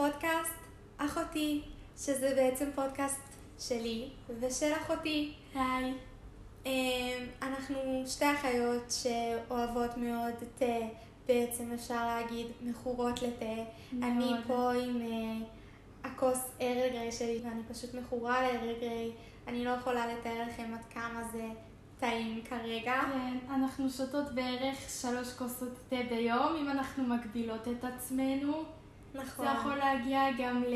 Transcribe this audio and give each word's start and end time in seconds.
לפודקאסט 0.00 0.54
אחותי, 0.98 1.62
שזה 1.96 2.32
בעצם 2.36 2.70
פודקאסט 2.74 3.20
שלי 3.58 4.08
ושל 4.40 4.72
אחותי. 4.72 5.34
היי. 5.54 5.94
אמ, 6.66 7.26
אנחנו 7.42 8.04
שתי 8.06 8.24
אחיות 8.32 8.82
שאוהבות 8.90 9.96
מאוד 9.96 10.34
תה, 10.58 10.64
בעצם 11.28 11.72
אפשר 11.74 12.06
להגיד 12.06 12.46
מכורות 12.62 13.22
לתה. 13.22 13.44
מאוד. 13.92 14.04
אני 14.12 14.32
פה 14.46 14.72
עם 14.72 15.00
אה, 15.00 15.46
הכוס 16.04 16.38
ארל 16.60 16.88
גריי 16.92 17.12
שלי 17.12 17.40
ואני 17.44 17.62
פשוט 17.68 17.94
מכורה 17.94 18.42
לארל 18.42 18.74
גריי. 18.80 19.10
אני 19.46 19.64
לא 19.64 19.70
יכולה 19.70 20.06
לתאר 20.06 20.42
לכם 20.48 20.74
עד 20.74 20.84
כמה 20.90 21.22
זה 21.32 21.48
טעים 21.98 22.42
כרגע. 22.44 23.00
כן, 23.12 23.38
אנחנו 23.50 23.90
שותות 23.90 24.34
בערך 24.34 24.90
שלוש 25.00 25.32
כוסות 25.32 25.78
תה 25.88 25.96
ביום, 26.08 26.56
אם 26.60 26.70
אנחנו 26.70 27.04
מגבילות 27.04 27.68
את 27.68 27.84
עצמנו. 27.84 28.64
נכון. 29.14 29.46
זה 29.46 29.52
יכול 29.58 29.74
להגיע 29.74 30.22
גם 30.38 30.62
ל... 30.62 30.74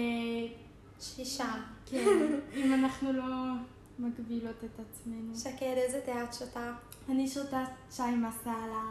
שישה. 1.01 1.55
כן, 1.91 2.41
אם 2.57 2.75
אנחנו 2.75 3.13
לא 3.13 3.25
מגבילות 3.99 4.65
את 4.65 4.81
עצמנו. 4.81 5.37
שקד, 5.37 5.75
איזה 5.77 6.01
תה 6.01 6.25
את 6.25 6.35
שותה? 6.35 6.73
אני 7.09 7.29
שותה 7.29 7.65
שי 7.91 8.03
מסאלה. 8.03 8.85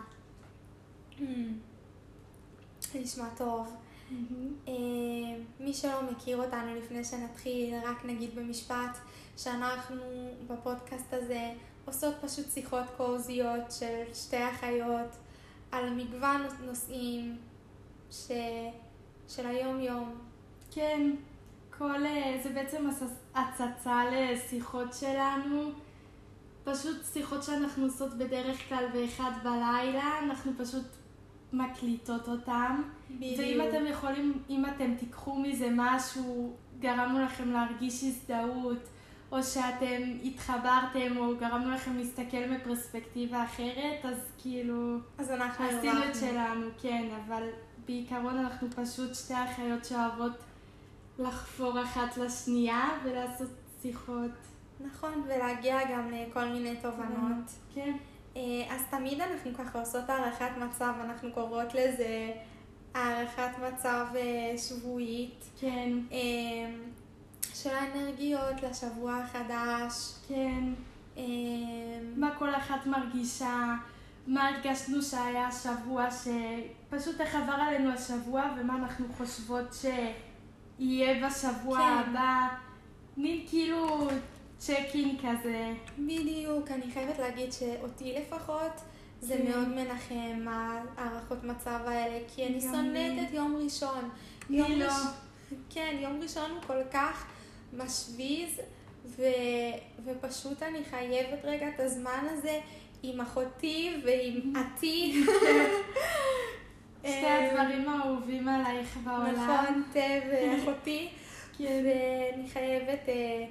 זה 2.79 2.99
נשמע 2.99 3.29
טוב. 3.37 3.75
אה, 4.67 4.73
מי 5.59 5.73
שלא 5.73 6.11
מכיר 6.11 6.37
אותנו 6.37 6.75
לפני 6.75 7.03
שנתחיל, 7.03 7.75
רק 7.83 8.05
נגיד 8.05 8.35
במשפט 8.35 8.97
שאנחנו 9.37 10.01
בפודקאסט 10.47 11.13
הזה 11.13 11.51
עושות 11.85 12.15
פשוט 12.21 12.51
שיחות 12.51 12.85
קוזיות 12.97 13.71
של 13.71 14.13
שתי 14.13 14.49
אחיות 14.49 15.09
על 15.71 15.89
מגוון 15.89 16.41
נושאים 16.65 17.37
ש... 18.11 18.31
של 19.27 19.47
היום-יום. 19.47 20.15
כן, 20.71 21.11
כל... 21.77 22.05
אה, 22.05 22.39
זה 22.43 22.49
בעצם 22.49 22.89
הצ- 22.89 23.39
הצצה 23.39 24.01
לשיחות 24.11 24.93
שלנו. 24.93 25.71
פשוט 26.63 26.97
שיחות 27.13 27.43
שאנחנו 27.43 27.83
עושות 27.83 28.13
בדרך 28.13 28.69
כלל 28.69 28.85
באחד 28.93 29.31
בלילה, 29.43 30.19
אנחנו 30.23 30.51
פשוט 30.57 30.85
מקליטות 31.53 32.27
אותם. 32.27 32.81
ואם 33.19 33.61
אתם 33.69 33.85
יכולים, 33.87 34.43
אם 34.49 34.65
אתם 34.65 34.95
תיקחו 34.99 35.39
מזה 35.39 35.67
משהו, 35.75 36.53
גרמנו 36.79 37.19
לכם 37.25 37.51
להרגיש 37.51 38.03
הזדהות, 38.03 38.77
או 39.31 39.43
שאתם 39.43 40.01
התחברתם, 40.23 41.17
או 41.17 41.37
גרמנו 41.39 41.71
לכם 41.71 41.97
להסתכל 41.97 42.45
מפרספקטיבה 42.49 43.43
אחרת, 43.43 44.05
אז 44.05 44.17
כאילו, 44.41 44.97
אז 45.17 45.31
אנחנו 45.31 45.65
עשינו 45.65 45.81
את 45.99 46.03
הרווחנו. 46.03 46.13
שלנו, 46.29 46.65
כן, 46.81 47.07
אבל 47.25 47.43
בעיקרון 47.85 48.37
אנחנו 48.37 48.67
פשוט 48.75 49.15
שתי 49.15 49.33
אחיות 49.33 49.85
שאוהבות 49.85 50.31
לחפור 51.19 51.83
אחת 51.83 52.17
לשנייה 52.17 52.89
ולעשות 53.03 53.49
שיחות. 53.81 54.31
נכון, 54.79 55.23
ולהגיע 55.25 55.77
גם 55.91 56.11
לכל 56.11 56.45
מיני 56.45 56.75
תובנות. 56.81 57.51
כן, 57.73 57.97
אה, 58.35 58.41
אז 58.69 58.81
תמיד 58.89 59.21
אנחנו 59.21 59.51
ככה 59.57 59.79
עושות 59.79 60.09
הערכת 60.09 60.51
מצב, 60.57 60.93
אנחנו 61.03 61.31
קוראות 61.31 61.73
לזה 61.73 62.31
הערכת 62.93 63.51
מצב 63.67 64.05
אה, 64.15 64.57
שבועית 64.57 65.43
כן, 65.59 65.89
אה, 66.11 66.71
של 67.53 67.69
האנרגיות 67.69 68.63
לשבוע 68.63 69.15
החדש. 69.15 70.13
כן. 70.27 70.63
אה, 71.17 71.23
מה 72.15 72.35
כל 72.39 72.55
אחת 72.55 72.85
מרגישה, 72.85 73.75
מה 74.27 74.49
הרגשנו 74.49 75.01
שהיה 75.01 75.47
השבוע, 75.47 76.07
שפשוט 76.11 77.21
איך 77.21 77.35
עבר 77.35 77.53
עלינו 77.53 77.89
השבוע 77.91 78.43
ומה 78.59 78.75
אנחנו 78.75 79.05
חושבות 79.17 79.65
שיהיה 80.79 81.27
בשבוע 81.27 81.77
כן. 81.77 82.09
הבא. 82.11 82.47
מין 83.17 83.45
כאילו 83.49 84.07
צ'ק 84.57 84.77
אין 84.93 85.17
כזה. 85.17 85.73
בדיוק, 85.99 86.71
אני 86.71 86.91
חייבת 86.91 87.19
להגיד 87.19 87.51
שאותי 87.53 88.15
לפחות 88.19 88.71
זה 89.21 89.37
כן. 89.37 89.51
מאוד 89.51 89.67
מנחם 89.67 90.45
הערכות 90.97 91.43
מצב 91.43 91.79
האלה, 91.85 92.19
כי 92.35 92.47
אני 92.47 92.61
שונאת. 92.61 93.27
את 93.29 93.33
יום 93.33 93.55
ראשון. 93.63 94.09
מי 94.49 94.57
יום 94.57 94.71
לא? 94.71 94.85
ראש- 94.85 95.13
כן, 95.69 95.95
יום 95.99 96.19
ראשון 96.21 96.51
הוא 96.51 96.61
כל 96.67 96.83
כך 96.93 97.25
משוויז, 97.73 98.59
ו... 99.05 99.21
ופשוט 100.05 100.63
אני 100.63 100.83
חייבת 100.89 101.39
רגע 101.43 101.69
את 101.69 101.79
הזמן 101.79 102.25
הזה 102.31 102.59
עם 103.03 103.21
אחותי 103.21 104.01
ועם 104.05 104.53
עתי. 104.59 105.23
שתי 107.07 107.25
הדברים 107.25 107.89
האהובים 107.89 108.47
עלייך 108.47 108.97
בעולם. 109.03 109.35
נכון, 109.35 109.83
תה 109.93 109.99
ואחותי. 110.31 111.09
כן. 111.57 111.83
ואני 111.85 112.49
חייבת 112.49 113.09
אה. 113.09 113.45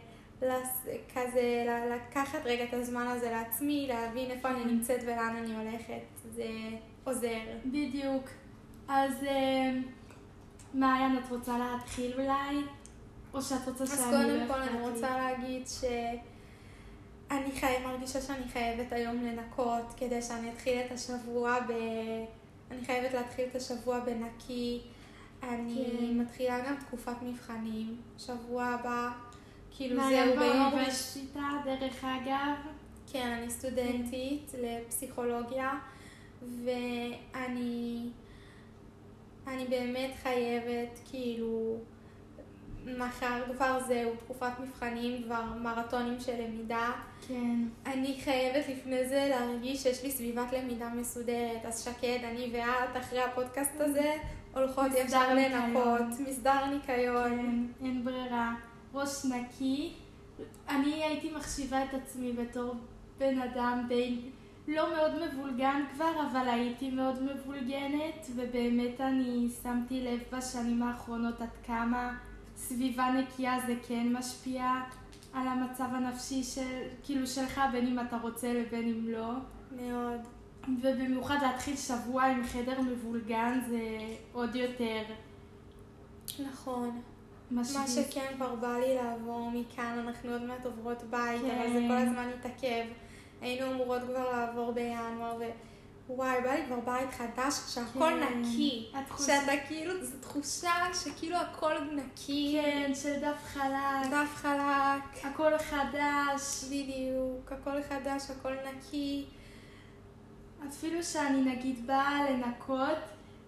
כזה 1.15 1.67
לקחת 1.95 2.39
רגע 2.45 2.65
את 2.65 2.75
הזמן 2.75 3.07
הזה 3.07 3.31
לעצמי, 3.31 3.87
להבין 3.89 4.31
איפה 4.31 4.49
אני. 4.49 4.65
נמצאת 4.65 5.01
ולאן 5.03 5.37
אני 5.37 5.57
הולכת. 5.57 6.03
זה 6.34 6.49
עוזר. 7.05 7.41
בדיוק. 7.67 8.25
אז 8.89 9.25
אה, 9.25 9.71
מעיין, 10.75 11.19
את 11.19 11.31
רוצה 11.31 11.59
להתחיל 11.59 12.13
אולי? 12.13 12.57
או 13.34 13.43
שאת 13.43 13.69
רוצה 13.69 13.87
שאני... 13.87 14.01
אז 14.01 14.05
קודם 14.07 14.49
כל 14.49 14.61
אני? 14.61 14.81
רוצה 14.81 15.17
להגיד 15.17 15.67
שאני 17.42 17.60
חי... 17.60 17.75
מרגישה 17.84 18.20
שאני 18.20 18.48
חייבת 18.53 18.92
היום 18.92 19.25
לנקות 19.25 19.94
כדי 19.97 20.22
שאני 20.22 20.50
אתחיל 20.50 20.78
את 20.86 20.92
השבוע 20.92 21.60
ב... 21.60 21.72
אני 22.70 22.84
חייבת 22.86 23.14
להתחיל 23.14 23.44
את 23.50 23.56
השבוע 23.56 24.00
בנקי. 24.00 24.80
אני 25.42 25.84
כן. 25.98 26.19
מתחילה 26.19 26.60
גם 26.60 26.76
תקופת 26.76 27.22
מבחנים, 27.22 27.97
שבוע 28.19 28.64
הבא. 28.64 29.10
כאילו 29.76 29.97
זהו 30.08 30.38
ביום. 30.38 30.70
באוניברסיטה, 30.70 31.41
דרך 31.64 32.04
אגב. 32.04 32.54
כן, 33.12 33.38
אני 33.38 33.50
סטודנטית 33.50 34.53
לפסיכולוגיה, 34.59 35.72
ואני 36.64 38.09
אני 39.47 39.64
באמת 39.64 40.10
חייבת, 40.22 40.98
כאילו, 41.10 41.76
מחר 42.98 43.43
כבר 43.53 43.78
זהו, 43.87 44.10
תקופת 44.16 44.60
מבחנים, 44.60 45.22
כבר 45.22 45.43
מרתונים 45.60 46.20
של 46.20 46.32
למידה. 46.32 46.93
כן. 47.28 47.56
אני 47.87 48.20
חייבת 48.25 48.69
לפני 48.69 49.09
זה 49.09 49.26
להרגיש 49.31 49.82
שיש 49.82 50.03
לי 50.03 50.10
סביבת 50.10 50.53
למידה 50.53 50.88
מסודרת. 50.88 51.65
אז 51.65 51.84
שקד, 51.84 52.19
אני 52.25 52.50
ואת, 52.53 52.97
אחרי 53.03 53.22
הפודקאסט 53.22 53.81
הזה, 53.81 54.15
הולכות 54.54 54.87
ישר. 54.97 55.34
לנקות, 55.34 56.21
מסדר 56.28 56.66
ניקיון. 56.66 57.31
כן, 57.31 57.87
אין 57.87 58.04
ברירה. 58.04 58.54
ראש 58.94 59.25
נקי. 59.25 59.92
אני 60.69 61.04
הייתי 61.04 61.32
מחשיבה 61.37 61.84
את 61.84 61.94
עצמי 61.94 62.32
בתור 62.32 62.75
בן 63.19 63.38
אדם 63.38 63.84
די 63.88 64.21
לא 64.69 64.94
מאוד 64.94 65.12
מבולגן 65.25 65.82
כבר, 65.94 66.12
אבל 66.32 66.48
הייתי 66.48 66.91
מאוד 66.91 67.22
מבולגנת, 67.22 68.26
ובאמת 68.37 69.00
אני 69.00 69.48
שמתי 69.62 70.00
לב 70.00 70.21
בשנים 70.32 70.82
האחרונות 70.82 71.41
עד 71.41 71.48
כמה 71.66 72.12
סביבה 72.62 73.06
נקייה 73.11 73.59
זה 73.67 73.75
כן 73.89 74.12
משפיע 74.12 74.73
על 75.33 75.49
המצב 75.49 75.89
הנפשי 75.93 76.43
של, 76.43 76.83
כאילו 77.05 77.27
שלך, 77.27 77.61
בין 77.73 77.87
אם 77.87 78.00
אתה 78.00 78.17
רוצה 78.23 78.53
לבין 78.53 78.89
אם 78.89 79.09
לא. 79.09 79.33
מאוד. 79.77 80.21
ובמיוחד 80.83 81.37
להתחיל 81.43 81.77
שבוע 81.77 82.25
עם 82.25 82.45
חדר 82.45 82.81
מבולגן 82.81 83.61
זה 83.69 83.81
עוד 84.33 84.57
יותר 84.57 85.03
נכון. 86.39 87.01
משביע. 87.51 87.81
מה 87.81 87.89
שכן 87.89 88.33
כבר 88.36 88.54
בא 88.54 88.78
לי 88.78 88.95
לעבור 88.95 89.51
מכאן, 89.54 89.98
אנחנו 90.07 90.31
עוד 90.31 90.42
מעט 90.42 90.66
עוברות 90.66 91.03
בית, 91.10 91.42
כן. 91.42 91.59
אבל 91.59 91.72
זה 91.72 91.84
כל 91.89 91.97
הזמן 91.97 92.31
התעכב. 92.39 92.84
היינו 93.41 93.72
אמורות 93.72 94.03
כבר 94.03 94.31
לעבור 94.31 94.72
בינואר, 94.72 95.39
ווואי, 96.09 96.41
בא 96.45 96.53
לי 96.54 96.63
כבר 96.66 96.81
בית 96.81 97.09
חדש, 97.13 97.54
שהכל 97.75 97.99
כן. 98.21 98.39
נקי. 98.41 98.89
התחושה- 98.95 99.41
שאתה 99.41 99.53
כאילו, 99.69 100.04
זו 100.04 100.16
תחושה 100.21 100.72
שכאילו 100.95 101.37
הכל 101.37 101.75
נקי, 101.93 102.59
כן, 102.63 102.93
של 102.95 103.21
דף 103.21 103.45
חלק, 103.45 104.10
דף 104.10 104.34
חלק, 104.34 105.25
הכל 105.25 105.59
חדש. 105.59 106.65
בדיוק, 106.65 107.53
הכל 107.53 107.83
חדש, 107.89 108.22
הכל 108.31 108.53
נקי. 108.77 109.25
אפילו 110.69 111.03
שאני 111.04 111.43
נגיד 111.43 111.87
באה 111.87 112.31
לנקות, 112.31 112.98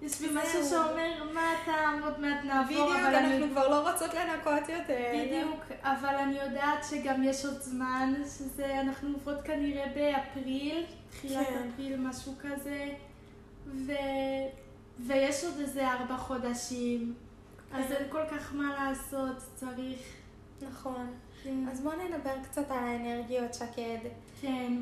יש 0.03 0.21
בי 0.21 0.29
משהו. 0.35 0.65
שאומר, 0.71 1.33
מה 1.35 1.53
הטעם, 1.53 2.03
עוד 2.03 2.21
מעט 2.21 2.45
נעבור, 2.45 2.67
בדיוק, 2.67 2.91
אבל 2.91 3.15
אני... 3.15 3.35
אנחנו 3.35 3.51
כבר 3.51 3.69
לא 3.69 3.91
רוצות 3.91 4.15
לנקות 4.15 4.69
יותר. 4.69 5.13
בדיוק, 5.15 5.61
אבל 5.83 6.15
אני 6.15 6.39
יודעת 6.39 6.85
שגם 6.91 7.23
יש 7.23 7.45
עוד 7.45 7.61
זמן, 7.61 8.15
שזה, 8.25 8.81
אנחנו 8.81 9.09
עוברות 9.13 9.43
כנראה 9.45 9.87
באפריל, 9.95 10.85
תחילת 11.11 11.47
כן. 11.47 11.69
אפריל, 11.75 11.97
משהו 11.97 12.33
כזה, 12.41 12.89
ו... 13.67 13.93
ויש 14.99 15.45
עוד 15.45 15.55
איזה 15.61 15.89
ארבע 15.89 16.17
חודשים, 16.17 17.15
אז 17.73 17.85
כן. 17.89 17.95
אין 17.95 18.05
כל 18.11 18.23
כך 18.31 18.55
מה 18.55 18.75
לעשות, 18.75 19.37
צריך... 19.55 20.01
נכון. 20.69 21.15
כן, 21.43 21.69
אז 21.73 21.81
בואו 21.81 21.95
נדבר 21.97 22.35
קצת 22.43 22.71
על 22.71 22.79
האנרגיות, 22.79 23.55
שקד. 23.55 23.99
כן. 24.41 24.73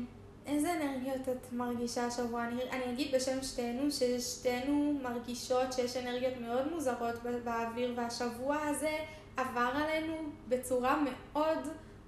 איזה 0.45 0.73
אנרגיות 0.73 1.29
את 1.29 1.53
מרגישה 1.53 2.05
השבוע? 2.05 2.47
אני, 2.47 2.63
אני 2.71 2.93
אגיד 2.93 3.15
בשם 3.15 3.43
שתינו, 3.43 3.91
ששתינו 3.91 4.99
מרגישות 5.03 5.73
שיש 5.73 5.97
אנרגיות 5.97 6.33
מאוד 6.41 6.71
מוזרות 6.73 7.15
באוויר, 7.43 7.93
והשבוע 7.95 8.57
הזה 8.61 8.97
עבר 9.37 9.71
עלינו 9.75 10.15
בצורה 10.49 11.03
מאוד 11.03 11.59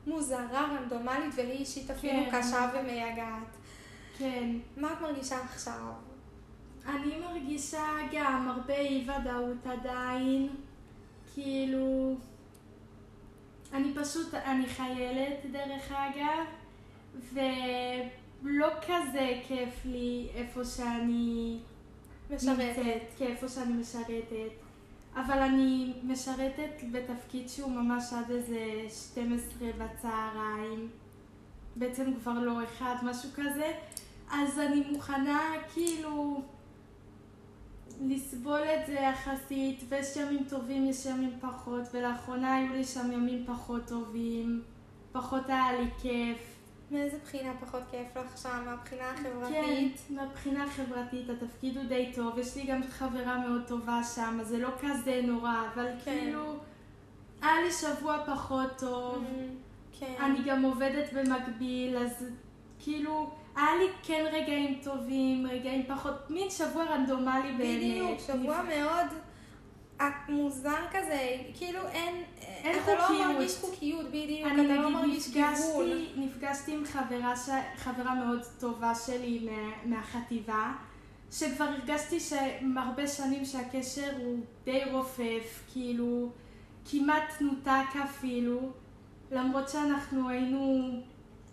מוזרה, 0.07 0.77
רנדומלית, 0.79 1.33
ולי 1.35 1.51
אישית 1.51 1.91
אפילו 1.91 2.31
כן. 2.31 2.41
קשה 2.41 2.69
ומייגעת. 2.73 3.57
כן. 4.17 4.49
מה 4.77 4.93
את 4.93 5.01
מרגישה 5.01 5.37
עכשיו? 5.43 5.91
אני 6.85 7.19
מרגישה 7.19 7.87
גם 8.11 8.49
הרבה 8.49 8.75
אי 8.75 9.07
ודאות 9.09 9.67
עדיין, 9.79 10.49
כאילו... 11.33 12.15
אני 13.73 13.93
פשוט, 13.95 14.33
אני 14.33 14.67
חיילת 14.67 15.45
דרך 15.51 15.91
אגב, 15.91 16.45
ולא 18.43 18.67
כזה 18.81 19.41
כיף 19.47 19.85
לי 19.85 20.27
איפה 20.35 20.65
שאני 20.65 21.57
משרתת. 22.29 22.59
נמצאת, 22.59 23.01
כן, 23.17 23.25
איפה 23.25 23.47
שאני 23.47 23.73
משרתת. 23.73 24.51
אבל 25.15 25.39
אני 25.39 25.93
משרתת 26.03 26.83
בתפקיד 26.91 27.49
שהוא 27.49 27.71
ממש 27.71 28.03
עד 28.13 28.31
איזה 28.31 28.59
12 28.89 29.69
בצהריים. 29.77 30.89
בעצם 31.75 32.13
כבר 32.21 32.39
לא 32.39 32.63
אחד, 32.63 32.95
משהו 33.03 33.29
כזה. 33.35 33.71
אז 34.31 34.59
אני 34.59 34.83
מוכנה 34.91 35.53
כאילו 35.73 36.41
לסבול 38.01 38.61
את 38.61 38.87
זה 38.87 38.93
יחסית, 38.93 39.83
ויש 39.89 40.15
ימים 40.15 40.43
טובים, 40.49 40.89
יש 40.89 41.05
ימים 41.05 41.37
פחות, 41.41 41.81
ולאחרונה 41.93 42.55
היו 42.55 42.73
לי 42.73 42.83
שם 42.83 43.11
ימים 43.11 43.45
פחות 43.47 43.87
טובים, 43.87 44.61
פחות 45.11 45.49
היה 45.49 45.81
לי 45.81 45.87
כיף. 46.01 46.54
מאיזה 46.91 47.17
בחינה 47.25 47.51
פחות 47.61 47.81
כיף 47.91 48.17
לך 48.17 48.37
שם? 48.37 48.63
מהבחינה 48.65 49.11
החברתית? 49.11 49.99
כן, 50.07 50.15
מהבחינה 50.15 50.63
החברתית, 50.63 51.29
התפקיד 51.29 51.77
הוא 51.77 51.85
די 51.85 52.11
טוב, 52.15 52.37
יש 52.37 52.55
לי 52.55 52.63
גם 52.63 52.81
חברה 52.89 53.37
מאוד 53.37 53.61
טובה 53.67 54.03
שם, 54.15 54.37
אז 54.41 54.47
זה 54.47 54.57
לא 54.57 54.69
כזה 54.81 55.21
נורא, 55.23 55.53
אבל 55.73 55.87
כן. 56.05 56.19
כאילו, 56.19 56.55
היה 57.41 57.61
לי 57.61 57.71
שבוע 57.71 58.17
פחות 58.25 58.69
טוב, 58.77 59.23
mm, 59.23 59.99
כן. 59.99 60.13
אני 60.19 60.39
גם 60.45 60.63
עובדת 60.63 61.13
במקביל, 61.13 61.97
אז 61.97 62.25
כאילו... 62.79 63.29
היה 63.55 63.75
לי 63.75 63.85
כן 64.03 64.25
רגעים 64.33 64.79
טובים, 64.83 65.47
רגעים 65.47 65.85
פחות, 65.87 66.13
מין 66.29 66.49
שבוע 66.49 66.83
רנדומלי 66.83 67.51
באמת. 67.51 67.77
בדיוק, 67.77 68.19
שבוע 68.27 68.61
מאוד 68.61 69.07
מוזר 70.29 70.85
כזה, 70.91 71.37
כאילו 71.57 71.79
אין, 71.91 72.23
אין 72.41 72.83
אתה 72.83 72.97
חוקיות. 73.01 73.19
לא 73.19 73.33
מרגיש 73.33 73.57
חוקיות, 73.61 74.05
בדיוק, 74.07 74.47
אתה 74.53 74.63
לא 74.63 74.89
מרגיש 74.89 75.29
גבול. 75.29 76.05
נפגשתי 76.15 76.73
עם 76.73 76.85
חברה, 76.85 77.35
ש... 77.35 77.49
חברה 77.77 78.15
מאוד 78.15 78.41
טובה 78.59 78.95
שלי 78.95 79.49
מה... 79.51 79.71
מהחטיבה, 79.85 80.73
שכבר 81.31 81.65
הרגשתי 81.65 82.19
שהרבה 82.19 83.07
שנים 83.07 83.45
שהקשר 83.45 84.11
הוא 84.17 84.39
די 84.63 84.81
רופף, 84.91 85.63
כאילו 85.73 86.29
כמעט 86.91 87.41
נותק 87.41 87.95
אפילו, 88.03 88.71
למרות 89.31 89.69
שאנחנו 89.69 90.29
היינו 90.29 90.89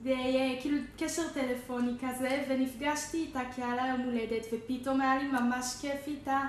די, 0.02 0.58
כאילו 0.60 0.78
קשר 0.98 1.22
טלפוני 1.34 1.92
כזה, 2.00 2.44
ונפגשתי 2.48 3.16
איתה 3.16 3.40
כי 3.54 3.62
היה 3.62 3.76
לה 3.76 3.86
יום 3.86 4.00
הולדת, 4.00 4.46
ופתאום 4.52 5.00
היה 5.00 5.18
לי 5.18 5.28
ממש 5.28 5.76
כיף 5.80 6.06
איתה, 6.06 6.40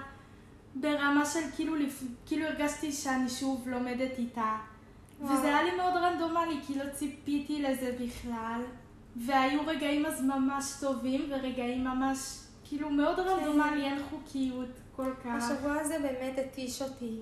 ברמה 0.75 1.25
של 1.25 1.39
כאילו, 1.55 1.75
כאילו 2.25 2.45
הרגשתי 2.45 2.91
שאני 2.91 3.29
שוב 3.29 3.67
לומדת 3.67 4.17
איתה. 4.17 4.55
וואו. 5.21 5.33
וזה 5.33 5.47
היה 5.47 5.63
לי 5.63 5.75
מאוד 5.77 5.93
רנדומלי, 5.95 6.59
כי 6.67 6.79
לא 6.79 6.83
ציפיתי 6.93 7.61
לזה 7.61 7.97
בכלל. 8.01 8.61
והיו 9.15 9.61
רגעים 9.67 10.05
אז 10.05 10.21
ממש 10.21 10.65
טובים, 10.79 11.25
ורגעים 11.29 11.83
ממש, 11.83 12.39
כאילו 12.63 12.89
מאוד 12.89 13.15
כן. 13.15 13.21
רנדומלי, 13.21 13.85
אין 13.85 13.99
חוקיות 14.09 14.69
כל 14.95 15.11
כך. 15.23 15.43
השבוע 15.43 15.79
הזה 15.81 15.99
באמת 15.99 16.39
התיש 16.39 16.81
אותי. 16.81 17.17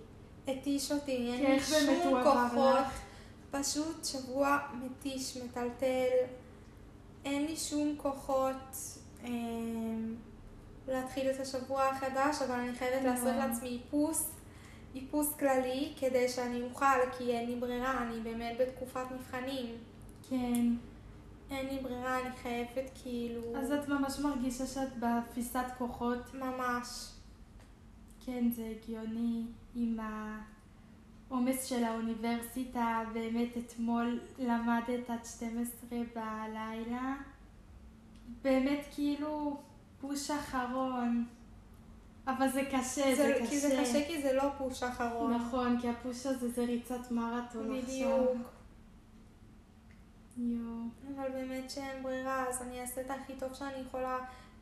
התיש 0.47 0.91
אותי, 0.91 1.11
אין 1.11 1.51
לי 1.51 1.59
שום 1.59 2.23
כוחות. 2.23 2.77
פשוט 3.51 4.05
שבוע 4.05 4.57
מתיש, 4.73 5.37
מטלטל. 5.37 6.25
אין 7.25 7.45
לי 7.45 7.55
שום 7.55 7.95
כוחות 7.97 8.75
אה, 9.23 9.29
להתחיל 10.91 11.31
את 11.31 11.39
השבוע 11.39 11.85
החדש, 11.85 12.41
אבל 12.41 12.55
אני 12.55 12.75
חייבת 12.75 13.03
לעשות 13.03 13.35
לעצמי 13.35 13.69
איפוס, 13.69 14.31
איפוס 14.95 15.33
כללי, 15.33 15.93
כדי 15.99 16.29
שאני 16.29 16.61
אוכל, 16.61 16.85
כי 17.17 17.31
אין 17.31 17.49
לי 17.49 17.55
ברירה, 17.55 18.03
אני 18.03 18.19
באמת 18.19 18.57
בתקופת 18.59 19.05
מבחנים. 19.11 19.75
כן. 20.29 20.65
אין 21.51 21.65
לי 21.65 21.79
ברירה, 21.81 22.19
אני 22.19 22.31
חייבת 22.31 22.89
כאילו... 23.03 23.41
אז 23.57 23.71
את 23.71 23.87
ממש 23.87 24.19
מרגישה 24.19 24.65
שאת 24.65 24.99
בתפיסת 24.99 25.65
כוחות? 25.77 26.33
ממש. 26.33 27.11
כן, 28.25 28.51
זה 28.51 28.73
הגיוני 28.77 29.43
עם. 29.75 29.99
העומס 31.31 31.65
של 31.65 31.83
האוניברסיטה, 31.83 33.03
באמת 33.13 33.57
אתמול 33.57 34.19
למדת 34.39 35.09
עד 35.09 35.25
12 35.25 35.99
בלילה. 36.15 37.15
באמת 38.41 38.85
כאילו 38.95 39.57
פוש 40.01 40.31
אחרון. 40.31 41.25
אבל 42.27 42.49
זה 42.49 42.61
קשה, 42.71 43.15
זה, 43.15 43.15
זה 43.15 43.35
קשה. 43.39 43.49
כי 43.49 43.59
זה 43.59 43.77
קשה 43.81 44.07
כי 44.07 44.21
זה 44.21 44.33
לא 44.33 44.49
פוש 44.57 44.83
אחרון. 44.83 45.33
נכון, 45.33 45.77
כי 45.81 45.89
הפוש 45.89 46.25
הזה 46.25 46.49
זה 46.49 46.65
ריצת 46.65 47.11
מרתון 47.11 47.75
עכשיו. 47.75 47.87
בדיוק. 47.87 48.47
יואו. 50.37 50.83
אבל 51.15 51.29
באמת 51.31 51.69
שאין 51.69 52.03
ברירה, 52.03 52.49
אז 52.49 52.61
אני 52.61 52.81
אעשה 52.81 53.01
את 53.01 53.11
הכי 53.11 53.33
טוב 53.39 53.53
שאני 53.53 53.79
יכולה, 53.87 54.17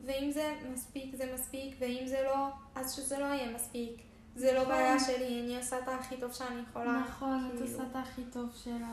ואם 0.05 0.31
זה 0.31 0.55
מספיק, 0.73 1.15
זה 1.15 1.33
מספיק, 1.33 1.75
ואם 1.79 2.07
זה 2.07 2.21
לא, 2.23 2.47
אז 2.75 2.95
שזה 2.95 3.19
לא 3.19 3.25
יהיה 3.25 3.55
מספיק. 3.55 4.01
זה 4.35 4.53
לא 4.53 4.63
בעיה 4.63 4.95
נכון. 4.95 5.07
שלי, 5.07 5.41
אני 5.41 5.57
עושה 5.57 5.79
את 5.79 5.87
הכי 5.87 6.17
טוב 6.17 6.33
שאני 6.33 6.61
יכולה. 6.69 6.99
נכון, 6.99 7.45
את 7.45 7.51
כאילו. 7.51 7.71
עושה 7.71 7.83
את 7.83 7.95
הכי 7.95 8.21
טוב 8.23 8.49
שלך. 8.55 8.83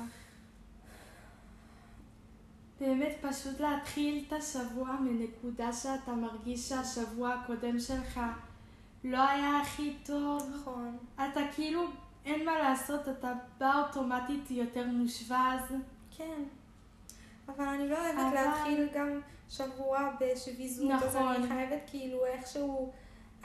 באמת 2.81 3.17
פשוט 3.21 3.61
להתחיל 3.61 4.25
את 4.29 4.33
השבוע 4.33 4.97
מנקודה 5.01 5.73
שאתה 5.73 6.13
מרגיש 6.13 6.69
שהשבוע 6.69 7.35
הקודם 7.35 7.79
שלך 7.79 8.21
לא 9.05 9.29
היה 9.29 9.61
הכי 9.61 9.97
טוב. 10.07 10.43
נכון. 10.55 10.97
אתה 11.15 11.41
כאילו, 11.55 11.85
אין 12.25 12.45
מה 12.45 12.59
לעשות, 12.59 13.09
אתה 13.09 13.33
בא 13.59 13.83
אוטומטית 13.83 14.51
יותר 14.51 14.87
מושבז. 14.87 15.75
כן. 16.17 16.43
אבל 17.49 17.65
אני 17.65 17.89
לא 17.89 17.97
אוהבת 17.99 18.19
אבל... 18.19 18.35
להתחיל 18.35 18.89
גם 18.95 19.21
שבוע 19.49 20.11
בשביזות, 20.21 20.91
נכון. 20.91 21.09
אז 21.09 21.17
אני 21.17 21.49
חייבת 21.49 21.83
כאילו 21.87 22.27
איכשהו... 22.27 22.93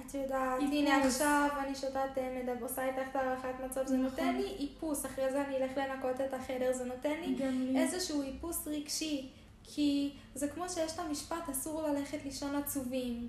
את 0.07 0.13
יודעת, 0.13 0.59
הנה 0.59 1.05
עכשיו 1.05 1.49
אני 1.59 1.75
שותה 1.75 2.03
תמד, 2.13 2.61
עושה 2.61 2.85
איתך 2.85 3.09
את 3.11 3.15
הערכת 3.15 3.53
מצב, 3.65 3.87
זה 3.87 3.97
נותן 3.97 4.35
לי 4.35 4.55
איפוס, 4.59 5.05
אחרי 5.05 5.31
זה 5.31 5.45
אני 5.45 5.57
אלך 5.57 5.77
לנקות 5.77 6.21
את 6.21 6.33
החדר, 6.33 6.73
זה 6.73 6.85
נותן 6.85 7.19
לי 7.21 7.35
איזשהו 7.79 8.21
איפוס 8.21 8.67
רגשי, 8.67 9.29
כי 9.63 10.13
זה 10.35 10.47
כמו 10.47 10.69
שיש 10.69 10.91
את 10.91 10.99
המשפט, 10.99 11.49
אסור 11.51 11.81
ללכת 11.81 12.17
לישון 12.25 12.55
עצובים. 12.55 13.27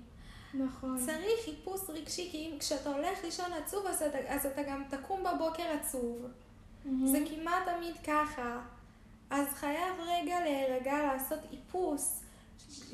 נכון. 0.53 0.97
צריך 1.05 1.47
איפוס 1.47 1.89
רגשי, 1.89 2.29
כי 2.31 2.37
אם 2.37 2.59
כשאתה 2.59 2.89
הולך 2.89 3.23
לישון 3.23 3.53
עצוב, 3.53 3.87
אז 3.87 4.01
אתה, 4.01 4.17
אז 4.27 4.45
אתה 4.45 4.63
גם 4.63 4.83
תקום 4.89 5.23
בבוקר 5.23 5.63
עצוב. 5.63 6.25
Mm-hmm. 6.25 6.89
זה 7.05 7.19
כמעט 7.29 7.63
תמיד 7.65 7.95
ככה. 8.07 8.59
אז 9.29 9.47
חייב 9.47 9.93
רגע 9.99 10.39
להירגע, 10.39 10.97
לעשות 11.03 11.39
איפוס. 11.51 12.19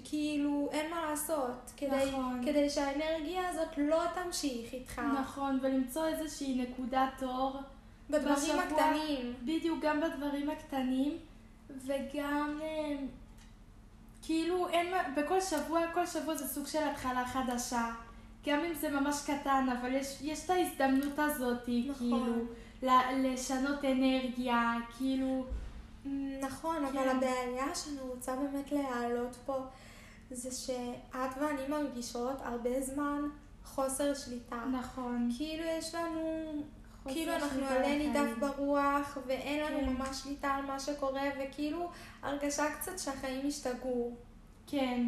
כאילו, 0.04 0.70
אין 0.72 0.92
מה 0.92 1.10
לעשות, 1.10 1.72
כדי, 1.78 2.06
נכון. 2.08 2.42
כדי 2.46 2.70
שהאנרגיה 2.70 3.50
הזאת 3.50 3.78
לא 3.78 4.04
תמשיך 4.16 4.74
איתך. 4.74 5.02
נכון, 5.22 5.60
ולמצוא 5.62 6.08
איזושהי 6.08 6.62
נקודת 6.62 7.24
אור. 7.24 7.62
בדברים 8.10 8.36
בשבוע, 8.36 8.62
הקטנים. 8.62 9.34
בדיוק, 9.44 9.80
גם 9.82 10.02
בדברים 10.02 10.50
הקטנים, 10.50 11.18
וגם 11.86 12.60
אה, 12.62 12.96
כאילו, 14.22 14.68
אין, 14.70 14.88
בכל 15.16 15.42
שבוע, 15.42 15.82
כל 15.94 16.06
שבוע 16.06 16.36
זה 16.36 16.48
סוג 16.48 16.68
של 16.68 16.84
התחלה 16.84 17.26
חדשה. 17.28 17.92
גם 18.46 18.60
אם 18.60 18.74
זה 18.74 18.90
ממש 18.90 19.16
קטן, 19.28 19.68
אבל 19.80 19.94
יש, 19.94 20.18
יש 20.22 20.46
את 20.46 20.50
ההזדמנות 20.50 21.20
הזאת, 21.20 21.70
נכון. 21.90 21.94
כאילו, 21.98 22.36
לשנות 23.16 23.86
אנרגיה, 23.86 24.74
כאילו... 24.98 25.46
נכון, 26.42 26.76
כן. 26.92 26.98
אבל 26.98 27.10
הבעיה 27.10 27.76
שאני 27.76 28.00
רוצה 28.00 28.36
באמת 28.36 28.72
להעלות 28.72 29.36
פה 29.46 29.58
זה 30.32 30.52
שאת 30.52 31.38
ואני 31.42 31.68
מרגישות 31.68 32.42
הרבה 32.42 32.82
זמן 32.82 33.22
חוסר 33.64 34.14
שליטה. 34.14 34.56
נכון. 34.72 35.30
כאילו 35.38 35.64
יש 35.64 35.96
לנו, 35.96 36.52
כאילו 37.08 37.36
אנחנו 37.36 37.66
עלה 37.66 37.98
נידף 37.98 38.38
ברוח 38.40 39.18
ואין 39.28 39.66
לנו 39.66 39.80
כן. 39.80 39.94
ממש 39.94 40.18
שליטה 40.18 40.48
על 40.48 40.66
מה 40.66 40.80
שקורה 40.80 41.24
וכאילו 41.40 41.90
הרגשה 42.22 42.76
קצת 42.76 43.00
שהחיים 43.00 43.48
השתגעו. 43.48 44.16
כן. 44.68 45.08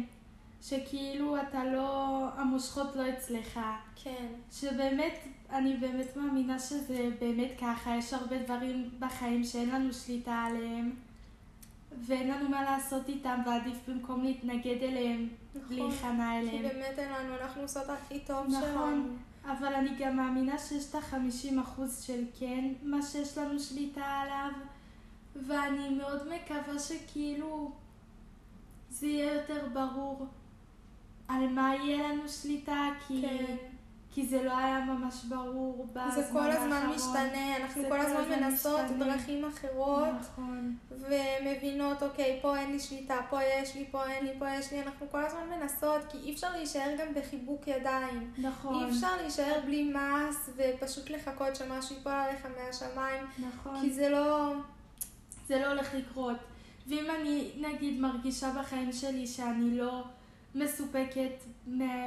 שכאילו 0.62 1.36
אתה 1.36 1.64
לא, 1.64 2.24
המושכות 2.36 2.96
לא 2.96 3.02
אצלך. 3.08 3.60
כן. 4.04 4.26
שבאמת, 4.52 5.14
אני 5.52 5.76
באמת 5.76 6.16
מאמינה 6.16 6.58
שזה 6.58 7.08
באמת 7.20 7.50
ככה, 7.60 7.96
יש 7.96 8.12
הרבה 8.12 8.42
דברים 8.42 8.90
בחיים 8.98 9.44
שאין 9.44 9.70
לנו 9.70 9.92
שליטה 9.92 10.34
עליהם. 10.34 10.92
ואין 12.06 12.28
לנו 12.28 12.48
מה 12.48 12.62
לעשות 12.62 13.08
איתם, 13.08 13.40
ועדיף 13.46 13.88
במקום 13.88 14.24
להתנגד 14.24 14.82
אליהם, 14.82 15.28
נכון. 15.54 15.76
להיכנע 15.76 16.30
כי 16.40 16.48
אליהם. 16.48 16.62
באמת 16.62 16.98
אין 16.98 17.12
לנו, 17.12 17.34
אנחנו 17.42 17.62
עושות 17.62 17.88
הכי 17.88 18.20
טוב 18.20 18.46
נכון. 18.46 18.60
שלנו. 18.60 19.08
אבל 19.44 19.74
אני 19.74 19.90
גם 19.98 20.16
מאמינה 20.16 20.58
שיש 20.58 20.90
את 20.90 20.94
החמישים 20.94 21.58
אחוז 21.58 22.02
של 22.02 22.24
כן, 22.38 22.72
מה 22.82 23.02
שיש 23.02 23.38
לנו 23.38 23.60
שליטה 23.60 24.04
עליו, 24.04 24.50
ואני 25.46 25.88
מאוד 25.88 26.28
מקווה 26.28 26.78
שכאילו 26.78 27.72
זה 28.90 29.06
יהיה 29.06 29.34
יותר 29.34 29.68
ברור 29.72 30.26
על 31.28 31.48
מה 31.48 31.74
יהיה 31.74 32.08
לנו 32.08 32.28
שליטה, 32.28 32.88
כי, 33.06 33.22
כן. 33.22 33.56
כי 34.14 34.26
זה 34.26 34.42
לא 34.42 34.58
היה 34.58 34.80
ממש 34.80 35.24
ברור 35.24 35.86
בזמן 35.92 36.02
האחרון. 36.02 36.24
זה 36.24 36.32
כל 36.32 36.50
הזמן 36.50 36.86
משתנה, 36.94 37.56
אנחנו 37.56 37.82
כל 37.88 38.00
הזמן 38.00 38.40
מנסות 38.40 38.80
משתנה. 38.80 39.04
דרכים 39.04 39.44
אחרות, 39.44 40.08
נכון, 40.20 40.76
ומבינות, 40.90 42.02
אוקיי, 42.02 42.38
פה 42.42 42.58
אין 42.58 42.72
לי 42.72 42.80
שליטה, 42.80 43.16
פה 43.30 43.42
יש 43.42 43.74
לי, 43.74 43.86
פה 43.90 44.06
אין 44.06 44.26
לי, 44.26 44.32
פה 44.38 44.50
יש 44.50 44.72
לי, 44.72 44.82
אנחנו 44.82 45.06
כל 45.10 45.24
הזמן 45.24 45.40
מנסות, 45.58 46.00
כי 46.08 46.18
אי 46.18 46.34
אפשר 46.34 46.52
להישאר 46.52 46.96
גם 46.98 47.14
בחיבוק 47.14 47.68
ידיים. 47.68 48.32
נכון, 48.38 48.84
אי 48.84 48.90
אפשר 48.90 49.16
להישאר 49.20 49.60
בלי 49.64 49.92
מס, 49.92 50.50
ופשוט 50.56 51.10
לחכות 51.10 51.56
שמשהו 51.56 51.96
ייפול 51.96 52.12
עליך 52.12 52.46
מהשמיים, 52.58 53.24
נכון. 53.38 53.80
כי 53.80 53.92
זה 53.92 54.08
לא... 54.08 54.52
זה 55.48 55.58
לא 55.58 55.66
הולך 55.66 55.94
לקרות. 55.94 56.36
ואם 56.86 57.04
אני 57.20 57.50
נגיד 57.60 58.00
מרגישה 58.00 58.52
בחיים 58.60 58.92
שלי 58.92 59.26
שאני 59.26 59.78
לא 59.78 60.02
מסופקת, 60.54 61.44
מה... 61.66 62.06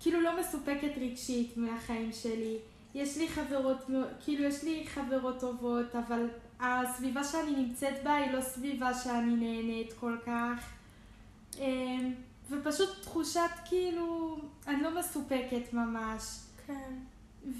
כאילו 0.00 0.20
לא 0.20 0.40
מסופקת 0.40 0.92
רגשית 1.00 1.56
מהחיים 1.56 2.12
שלי, 2.12 2.56
יש 2.94 3.16
לי 3.16 3.28
חברות, 3.28 3.76
כאילו 4.24 4.44
יש 4.44 4.64
לי 4.64 4.86
חברות 4.86 5.40
טובות, 5.40 5.96
אבל 5.96 6.28
הסביבה 6.60 7.24
שאני 7.24 7.50
נמצאת 7.50 8.04
בה 8.04 8.14
היא 8.14 8.32
לא 8.32 8.40
סביבה 8.40 8.94
שאני 8.94 9.36
נהנית 9.36 9.92
כל 9.92 10.16
כך. 10.26 10.72
אמ, 11.58 12.14
ופשוט 12.50 12.88
תחושת 13.02 13.50
כאילו, 13.64 14.38
אני 14.66 14.82
לא 14.82 14.98
מסופקת 14.98 15.72
ממש. 15.72 16.22
כן. 16.66 16.94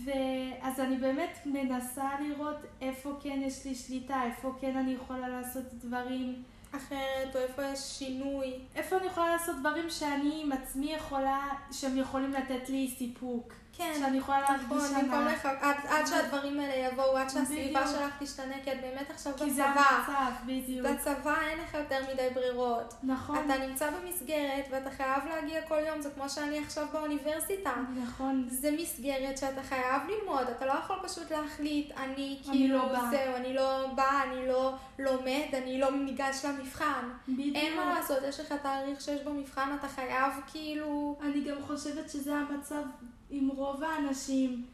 ואז 0.04 0.80
אני 0.80 0.97
באמת 0.97 1.38
מנסה 1.47 2.09
לראות 2.21 2.57
איפה 2.80 3.12
כן 3.23 3.40
יש 3.42 3.64
לי 3.66 3.75
שליטה, 3.75 4.23
איפה 4.25 4.54
כן 4.61 4.76
אני 4.76 4.92
יכולה 4.92 5.28
לעשות 5.28 5.64
דברים, 5.85 6.42
אחרת, 6.76 7.37
או 7.37 7.40
איפה 7.40 7.62
יש 7.62 7.80
שינוי. 7.80 8.54
איפה 8.75 8.96
אני 8.96 9.06
יכולה 9.06 9.30
לעשות 9.32 9.56
דברים 9.60 9.90
שאני 9.90 10.40
עם 10.42 10.52
עצמי 10.52 10.94
יכולה, 10.94 11.48
שהם 11.72 11.98
יכולים 11.98 12.32
לתת 12.32 12.68
לי 12.68 12.94
סיפוק. 12.98 13.52
כן. 13.78 13.92
שאני 13.99 14.18
יכולה 14.18 14.40
נכון, 14.42 14.56
להרגיש 14.56 14.90
במקום 14.90 15.14
הנאה. 15.14 15.32
לך, 15.32 15.49
עד, 15.61 15.76
עד 15.88 16.06
שהדברים 16.06 16.61
האלה 16.61 16.88
יבואו, 16.88 17.16
עד 17.16 17.30
שהסביבה. 17.30 17.87
שלך 17.87 18.14
תשתנה, 18.18 18.54
כי 18.64 18.73
את 18.73 18.80
באמת 18.80 19.11
עכשיו 19.11 19.32
כי 19.37 19.50
זה 19.50 19.62
בצבא. 19.62 19.80
המצב, 19.80 20.32
בדיוק. 20.47 20.87
בצבא 20.87 21.35
אין 21.49 21.58
לך 21.58 21.75
יותר 21.75 22.00
מדי 22.12 22.28
ברירות. 22.35 22.94
נכון, 23.02 23.38
אתה 23.44 23.66
נמצא 23.66 23.90
במסגרת 23.90 24.64
ואתה 24.70 24.90
חייב 24.90 25.23
להגיע 25.28 25.62
כל 25.62 25.78
יום, 25.87 26.00
זה 26.00 26.11
כמו 26.11 26.28
שאני 26.28 26.58
עכשיו 26.58 26.87
באוניברסיטה. 26.92 27.73
נכון, 28.02 28.47
זה 28.50 28.70
מסגרת 28.78 29.38
שאתה 29.38 29.62
חייב 29.62 30.02
ללמוד, 30.08 30.47
אתה 30.56 30.66
לא 30.66 30.73
יכול 30.73 30.97
פשוט 31.02 31.32
להחליט, 31.32 31.92
אני 31.97 32.38
כאילו, 32.44 32.78
לא 32.78 32.88
בא." 32.88 33.11
זהו, 33.11 33.37
אני 33.37 33.54
לא 33.54 33.87
בא, 33.94 34.23
אני 34.23 34.49
לא 34.49 34.75
לומד, 34.99 35.54
אני 35.54 35.80
לא 35.80 35.90
ניגש 35.90 36.44
למבחן. 36.44 37.08
בדיוק. 37.28 37.56
אין 37.56 37.76
מה 37.76 37.94
לעשות, 37.94 38.18
יש 38.28 38.40
לך 38.40 38.54
תאריך 38.62 39.00
שיש 39.00 39.23
בו 39.23 39.30
מבחן, 39.30 39.76
אתה 39.80 39.88
חייב 39.88 40.32
כאילו... 40.47 41.16
אני 41.23 41.40
גם 41.44 41.56
חושבת 41.66 42.11
שזה 42.11 42.35
המצב 42.35 42.82
עם 43.30 43.49
רוב 43.49 43.82
האנשים. 43.82 44.64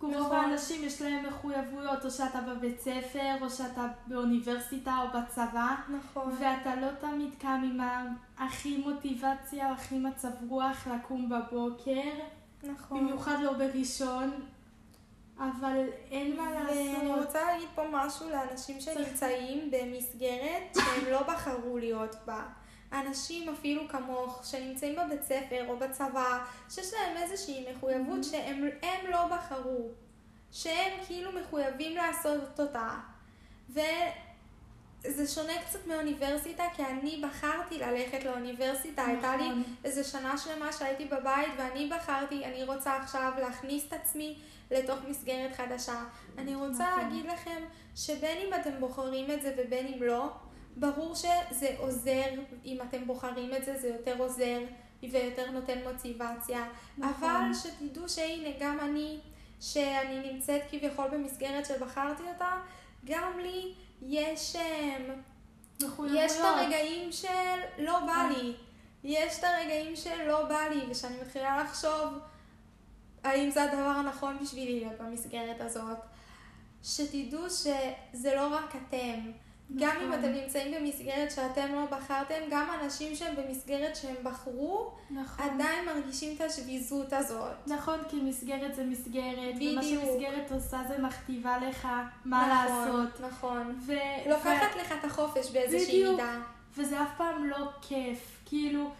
רוב 0.00 0.14
נכון. 0.14 0.36
האנשים 0.36 0.84
יש 0.84 1.02
להם 1.02 1.26
מחויבויות, 1.26 2.04
או 2.04 2.10
שאתה 2.10 2.40
בבית 2.40 2.80
ספר, 2.80 3.36
או 3.40 3.50
שאתה 3.50 3.86
באוניברסיטה 4.06 4.98
או 5.02 5.20
בצבא. 5.20 5.74
נכון. 5.88 6.32
ואתה 6.40 6.74
לא 6.74 6.88
תמיד 7.00 7.30
קם 7.38 7.62
עם 7.64 7.80
הכי 8.38 8.76
מוטיבציה 8.76 9.68
או 9.68 9.72
הכי 9.72 9.98
מצב 9.98 10.30
רוח 10.48 10.86
לקום 10.86 11.28
בבוקר, 11.28 12.10
נכון. 12.62 13.00
במיוחד 13.00 13.36
לא 13.42 13.52
בראשון, 13.52 14.30
אבל 15.38 15.86
אין 16.10 16.36
מה 16.36 16.42
ואני 16.42 16.94
לעשות. 16.94 17.26
רוצה 17.26 17.44
להגיד 17.44 17.68
פה 17.74 17.82
משהו 17.92 18.30
לאנשים 18.30 18.80
שנמצאים 18.80 19.70
במסגרת 19.70 20.74
שהם 20.74 21.12
לא 21.12 21.22
בחרו 21.22 21.78
להיות 21.78 22.16
בה. 22.26 22.42
אנשים 22.92 23.48
אפילו 23.48 23.88
כמוך, 23.88 24.40
שנמצאים 24.44 24.96
בבית 24.96 25.22
ספר 25.22 25.64
או 25.68 25.76
בצבא, 25.76 26.44
שיש 26.70 26.94
להם 26.94 27.16
איזושהי 27.16 27.66
מחויבות 27.72 28.24
שהם 28.24 28.68
הם 28.82 29.10
לא 29.10 29.26
בחרו. 29.26 29.88
שהם 30.52 30.92
כאילו 31.06 31.30
מחויבים 31.32 31.96
לעשות 31.96 32.60
אותה. 32.60 32.88
וזה 33.70 35.26
שונה 35.26 35.52
קצת 35.66 35.86
מאוניברסיטה, 35.86 36.64
כי 36.76 36.84
אני 36.84 37.22
בחרתי 37.28 37.78
ללכת 37.78 38.24
לאוניברסיטה. 38.24 39.04
הייתה 39.04 39.36
לי 39.36 39.48
נכון. 39.48 39.62
איזה 39.84 40.04
שנה 40.04 40.38
שלמה 40.38 40.72
שהייתי 40.72 41.04
בבית, 41.04 41.52
ואני 41.58 41.90
בחרתי, 41.96 42.44
אני 42.44 42.64
רוצה 42.64 42.96
עכשיו 42.96 43.32
להכניס 43.40 43.86
את 43.88 43.92
עצמי 43.92 44.38
לתוך 44.70 44.98
מסגרת 45.08 45.56
חדשה. 45.56 46.04
אני 46.38 46.54
רוצה 46.54 46.90
נכון. 46.90 47.02
להגיד 47.02 47.26
לכם 47.26 47.62
שבין 47.96 48.38
אם 48.46 48.54
אתם 48.54 48.80
בוחרים 48.80 49.30
את 49.30 49.42
זה 49.42 49.54
ובין 49.58 49.86
אם 49.86 50.02
לא, 50.02 50.30
ברור 50.78 51.14
שזה 51.14 51.74
עוזר, 51.78 52.30
אם 52.64 52.78
אתם 52.88 53.06
בוחרים 53.06 53.54
את 53.54 53.64
זה, 53.64 53.78
זה 53.78 53.88
יותר 53.88 54.14
עוזר 54.18 54.60
ויותר 55.02 55.50
נותן 55.50 55.78
מוטיבציה. 55.92 56.64
נכון. 56.98 57.30
אבל 57.30 57.54
שתדעו 57.54 58.08
שהנה, 58.08 58.48
גם 58.60 58.80
אני, 58.80 59.18
שאני 59.60 60.32
נמצאת 60.32 60.62
כביכול 60.70 61.08
במסגרת 61.08 61.66
שבחרתי 61.66 62.22
אותה, 62.22 62.60
גם 63.04 63.38
לי 63.38 63.74
יש... 64.02 64.56
אמ, 64.56 65.20
מחויבויות. 65.82 66.24
יש 66.24 66.32
את 66.32 66.44
הרגעים 66.44 67.12
של 67.12 67.28
לא 67.78 68.00
בא 68.00 68.26
נכון. 68.28 68.32
לי. 68.32 68.54
יש 69.04 69.38
את 69.38 69.44
הרגעים 69.44 69.96
של 69.96 70.26
לא 70.26 70.44
בא 70.44 70.60
לי, 70.70 70.80
ושאני 70.90 71.16
מתחילה 71.22 71.62
לחשוב 71.62 72.18
האם 73.24 73.50
זה 73.50 73.62
הדבר 73.62 73.88
הנכון 73.88 74.38
בשבילי 74.42 74.80
להיות 74.80 75.00
במסגרת 75.00 75.60
הזאת. 75.60 75.98
שתדעו 76.82 77.50
שזה 77.50 78.34
לא 78.36 78.54
רק 78.54 78.76
אתם. 78.76 79.30
גם 79.76 79.96
אם 79.96 80.08
נכון. 80.08 80.20
אתם 80.20 80.32
נמצאים 80.32 80.74
במסגרת 80.74 81.30
שאתם 81.30 81.74
לא 81.74 81.84
בחרתם, 81.84 82.34
גם 82.50 82.66
אנשים 82.82 83.16
שהם 83.16 83.34
במסגרת 83.36 83.96
שהם 83.96 84.16
בחרו, 84.22 84.92
נכון. 85.10 85.44
עדיין 85.44 85.84
מרגישים 85.86 86.36
את 86.36 86.40
השביזות 86.40 87.12
הזאת. 87.12 87.66
נכון, 87.66 87.98
כי 88.08 88.16
מסגרת 88.16 88.74
זה 88.74 88.84
מסגרת, 88.84 89.54
ומה 89.56 89.80
בדיוק. 89.82 90.04
שמסגרת 90.04 90.52
עושה 90.52 90.80
זה 90.88 90.98
מכתיבה 90.98 91.58
לך 91.58 91.88
מה 92.24 92.64
נכון, 92.64 92.86
לעשות. 92.88 93.20
נכון. 93.20 93.78
ו... 93.86 93.92
לוקחת 94.26 94.76
לך 94.80 94.92
את 95.00 95.04
החופש 95.04 95.50
באיזושהי 95.50 96.00
בדיוק. 96.02 96.20
מידה. 96.20 96.38
וזה 96.76 97.02
אף 97.02 97.08
פעם 97.16 97.44
לא 97.44 97.68
כיף. 97.82 98.38
כאילו, 98.46 98.90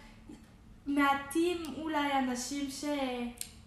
מעטים 0.87 1.63
אולי 1.79 2.13
אנשים 2.19 2.71
ש... 2.71 2.85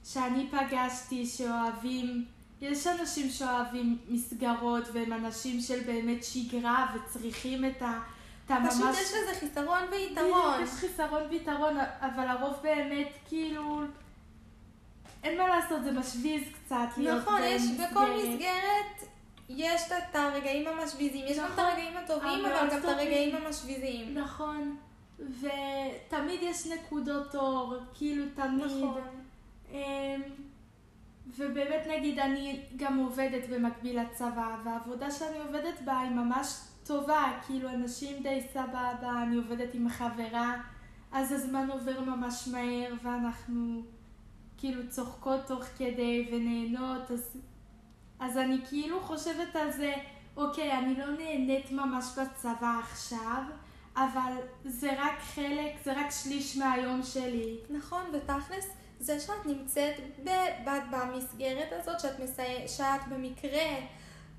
שאני 0.04 0.48
פגשתי 0.52 1.26
שאוהבים, 1.26 2.26
יש 2.62 2.88
אנשים 2.88 3.30
שאוהבים 3.30 3.98
מסגרות 4.08 4.84
והם 4.94 5.14
אנשים 5.14 5.62
של 5.62 5.80
באמת 5.80 6.24
שגרה 6.24 6.96
וצריכים 6.96 7.66
את 7.66 7.82
ה... 7.82 8.00
פשוט 8.48 8.96
יש 9.02 9.14
לזה 9.14 9.40
חיסרון 9.40 9.84
ויתרון. 9.92 10.54
בדיוק, 10.54 10.70
יש 10.70 10.70
חיסרון 10.70 11.24
ויתרון, 11.30 11.78
אבל 12.00 12.28
הרוב 12.28 12.54
באמת 12.64 13.08
כאילו... 13.28 13.82
אין 15.24 15.38
מה 15.38 15.48
לעשות, 15.48 15.84
זה 15.84 15.92
משוויז 15.92 16.44
קצת 16.54 16.88
להיות 16.98 17.22
נכון, 17.22 17.42
יש. 17.44 17.62
בכל 17.64 18.06
מסגרת 18.18 19.10
יש 19.50 19.82
את 19.92 20.16
הרגעים 20.16 20.68
המשוויזים, 20.68 21.26
יש 21.28 21.38
גם 21.38 21.46
את 21.46 21.52
נכון. 21.52 21.66
הרגעים 21.66 21.98
הטובים, 21.98 22.46
אבל 22.46 22.70
גם 22.72 22.78
את. 22.78 22.86
הרגעים 22.86 23.36
המשוויזים. 23.36 24.18
נכון, 24.18 24.78
ותמיד 25.20 26.40
יש 26.42 26.68
נקודות 26.68 27.36
אור, 27.36 27.76
כאילו 27.94 28.26
תמיד. 28.36 28.66
נכון. 28.66 29.02
אמ, 31.26 31.32
ובאמת 31.38 31.88
נגיד 31.98 32.20
אני 32.20 32.66
גם 32.76 32.98
עובדת 32.98 33.50
במקביל 33.50 34.02
לצבא, 34.02 34.56
והעבודה 34.64 35.12
שאני 35.12 35.38
עובדת 35.48 35.82
בה 35.86 36.00
היא 36.00 36.12
ממש 36.12 36.60
טובה, 36.84 37.40
כאילו 37.48 37.70
אנשים 37.70 38.24
די 38.24 38.42
סבבה, 38.54 39.24
אני 39.24 39.36
עובדת 39.36 39.74
עם 39.74 39.90
חברה, 39.90 40.62
אז 41.12 41.32
הזמן 41.32 41.70
עובר 41.72 42.02
ממש 42.02 42.48
מהר 42.48 42.94
ואנחנו 43.04 43.82
כאילו 44.58 44.90
צוחקות 44.90 45.48
תוך 45.48 45.64
כדי 45.78 46.30
ונהנות, 46.32 47.12
אז, 47.12 47.38
אז 48.20 48.38
אני 48.38 48.58
כאילו 48.70 49.02
חושבת 49.02 49.56
על 49.56 49.72
זה, 49.72 49.94
אוקיי, 50.38 50.78
אני 50.78 50.96
לא 50.96 51.06
נהנית 51.06 51.72
ממש 51.72 52.06
בצבא 52.18 52.80
עכשיו, 52.80 53.44
אבל 53.96 54.34
זה 54.66 54.90
רק 54.98 55.20
חלק, 55.20 55.74
זה 55.84 55.94
רק 55.94 56.10
שליש 56.10 56.58
מהיום 56.58 57.04
שלי. 57.04 57.58
נכון, 57.70 58.02
ותכלס, 58.14 58.68
זה 59.02 59.20
שאת 59.20 59.46
נמצאת 59.46 59.94
ב- 60.24 60.70
ב- 60.70 60.96
במסגרת 60.96 61.70
הזאת, 61.72 62.00
שאת, 62.00 62.20
מסי... 62.20 62.68
שאת 62.68 63.08
במקרה 63.10 63.68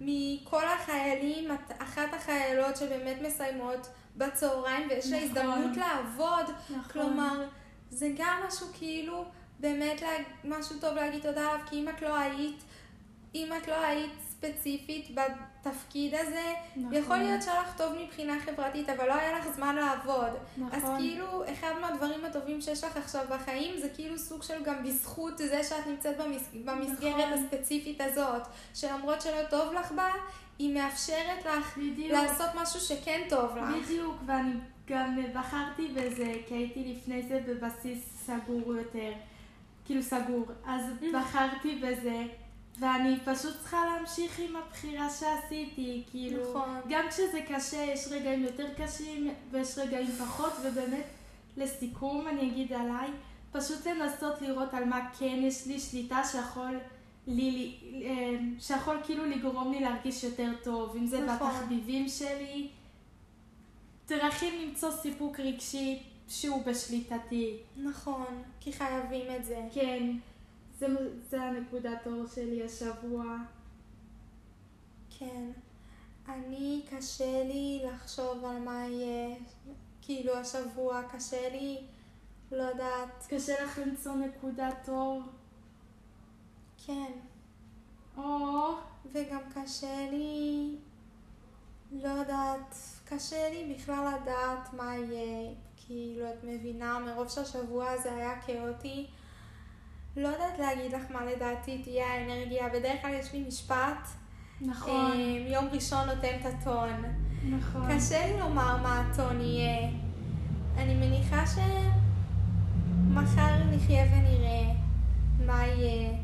מכל 0.01 0.65
החיילים, 0.65 1.53
את 1.53 1.73
אחת 1.79 2.15
החיילות 2.17 2.77
שבאמת 2.77 3.17
מסיימות 3.23 3.89
בצהריים 4.17 4.89
ויש 4.91 5.07
לה 5.07 5.17
נכון. 5.17 5.29
הזדמנות 5.29 5.77
לעבוד, 5.77 6.47
נכון. 6.71 6.93
כלומר, 6.93 7.49
זה 7.91 8.09
גם 8.17 8.41
משהו 8.49 8.67
כאילו, 8.79 9.25
באמת 9.61 10.03
לה... 10.03 10.09
משהו 10.45 10.77
טוב 10.81 10.95
להגיד 10.95 11.23
תודה 11.23 11.51
עליו, 11.51 11.67
כי 11.67 11.77
אם 11.77 11.89
את 11.89 12.03
לא 12.03 12.17
היית 12.17 12.65
אם 13.35 13.53
את 13.57 13.69
לא 13.69 13.75
היית 13.75 14.13
ספציפית 14.31 15.15
בתפקיד 15.67 16.15
הזה, 16.15 16.53
נכון. 16.77 16.95
יכול 16.95 17.17
להיות 17.17 17.43
שהיה 17.43 17.63
לך 17.63 17.77
טוב 17.77 17.93
מבחינה 18.05 18.41
חברתית, 18.41 18.89
אבל 18.89 19.07
לא 19.07 19.15
היה 19.15 19.39
לך 19.39 19.49
זמן 19.57 19.77
לעבוד. 19.77 20.31
נכון. 20.57 20.79
אז 20.79 20.83
כאילו, 20.99 21.45
אחד 21.53 21.73
מהדברים 21.81 22.25
הטובים 22.25 22.61
שיש 22.61 22.85
לך 22.85 22.97
עכשיו 22.97 23.25
בחיים, 23.31 23.81
זה 23.81 23.89
כאילו 23.89 24.19
סוג 24.19 24.43
של 24.43 24.63
גם 24.65 24.85
בזכות 24.85 25.39
זה 25.39 25.65
שאת 25.65 25.87
נמצאת 25.87 26.17
במס... 26.21 26.49
במסגרת 26.65 27.29
נכון. 27.33 27.45
הספציפית 27.45 28.01
הזאת, 28.01 28.43
שלמרות 28.75 29.23
שלא 29.23 29.43
טוב 29.51 29.73
לך 29.73 29.93
בה, 29.93 30.09
היא 30.59 30.75
מאפשרת 30.75 31.45
לך 31.45 31.79
בדיוק. 31.79 32.13
לעשות 32.13 32.49
משהו 32.55 32.81
שכן 32.81 33.21
טוב 33.29 33.57
לך. 33.57 33.85
בדיוק, 33.85 34.15
ואני 34.27 34.53
גם 34.87 35.19
בחרתי 35.35 35.89
בזה, 35.89 36.33
כי 36.47 36.55
הייתי 36.55 36.95
לפני 36.97 37.23
זה 37.23 37.41
בבסיס 37.47 38.27
סגור 38.27 38.75
יותר. 38.77 39.13
כאילו 39.85 40.03
סגור. 40.03 40.47
אז 40.67 40.83
בחרתי 41.15 41.75
בזה, 41.75 42.25
ואני 42.79 43.17
פשוט 43.25 43.59
צריכה 43.61 43.85
להמשיך 43.87 44.39
עם 44.39 44.57
הבחירה 44.57 45.11
שעשיתי. 45.11 46.03
כאילו, 46.11 46.51
נכון. 46.51 46.81
גם 46.89 47.09
כשזה 47.09 47.41
קשה, 47.49 47.77
יש 47.77 48.09
רגעים 48.11 48.43
יותר 48.43 48.67
קשים 48.77 49.35
ויש 49.51 49.79
רגעים 49.79 50.11
פחות, 50.11 50.53
ובאמת, 50.65 51.07
לסיכום 51.57 52.29
אני 52.29 52.51
אגיד 52.51 52.73
עליי, 52.73 53.09
פשוט 53.53 53.87
לנסות 53.87 54.43
לראות 54.43 54.75
על 54.75 54.85
מה 54.85 55.09
כן 55.19 55.39
יש 55.43 55.67
לי 55.67 55.81
שליטה 55.81 56.23
שיכול... 56.25 56.79
לי, 57.27 57.75
אה, 58.05 58.39
שיכול 58.61 58.97
כאילו 59.05 59.25
לגרום 59.25 59.73
לי 59.73 59.81
להרגיש 59.81 60.25
יותר 60.25 60.53
טוב, 60.63 60.97
אם 60.97 61.07
זה 61.07 61.21
נכון. 61.27 61.49
בתחביבים 61.49 62.09
שלי, 62.09 62.69
דרכים 64.09 64.69
למצוא 64.69 64.91
סיפוק 64.91 65.41
רגשי 65.41 66.03
שהוא 66.29 66.65
בשליטתי. 66.65 67.57
נכון, 67.77 68.43
כי 68.61 68.73
חייבים 68.73 69.37
את 69.37 69.45
זה. 69.45 69.61
כן, 69.75 70.11
זה, 70.79 70.87
זה 71.29 71.43
הנקודת 71.43 72.07
אור 72.07 72.27
שלי 72.27 72.65
השבוע. 72.65 73.25
כן. 75.19 75.51
אני, 76.29 76.83
קשה 76.91 77.45
לי 77.45 77.83
לחשוב 77.85 78.45
על 78.45 78.59
מה 78.59 78.87
יהיה, 78.87 79.37
כאילו 80.03 80.35
השבוע, 80.35 81.03
קשה 81.13 81.49
לי, 81.49 81.79
לא 82.53 82.63
יודעת, 82.63 83.27
קשה 83.29 83.65
לך 83.65 83.79
למצוא 83.79 84.15
נקודת 84.15 84.89
אור? 84.89 85.23
כן. 86.87 87.13
או, 88.17 88.75
וגם 89.13 89.41
קשה 89.55 90.11
לי, 90.11 90.77
לא 91.93 92.09
יודעת, 92.09 92.75
קשה 93.05 93.51
לי 93.51 93.75
בכלל 93.75 94.15
לדעת 94.15 94.73
מה 94.73 94.97
יהיה, 94.97 95.55
כאילו, 95.77 96.29
את 96.31 96.45
מבינה, 96.45 96.99
מרוב 96.99 97.29
שהשבוע 97.29 97.91
הזה 97.91 98.15
היה 98.15 98.41
כאוטי, 98.41 99.07
לא 100.17 100.29
יודעת 100.29 100.59
להגיד 100.59 100.93
לך 100.93 101.03
מה 101.11 101.25
לדעתי 101.25 101.83
תהיה 101.83 102.07
האנרגיה, 102.07 102.69
בדרך 102.69 103.03
כלל 103.03 103.15
יש 103.15 103.33
לי 103.33 103.45
משפט, 103.49 104.09
נכון, 104.61 105.13
אה, 105.13 105.53
יום 105.53 105.69
ראשון 105.73 106.07
נותן 106.07 106.37
את 106.41 106.47
הטון. 106.47 107.03
נכון. 107.51 107.97
קשה 107.97 108.27
לי 108.27 108.41
לומר 108.41 108.77
מה 108.83 109.01
הטון 109.01 109.41
יהיה. 109.41 109.91
אני 110.77 110.95
מניחה 110.95 111.45
שמחר 111.47 113.65
נחיה 113.71 114.05
ונראה 114.05 114.75
מה 115.47 115.67
יהיה. 115.67 116.19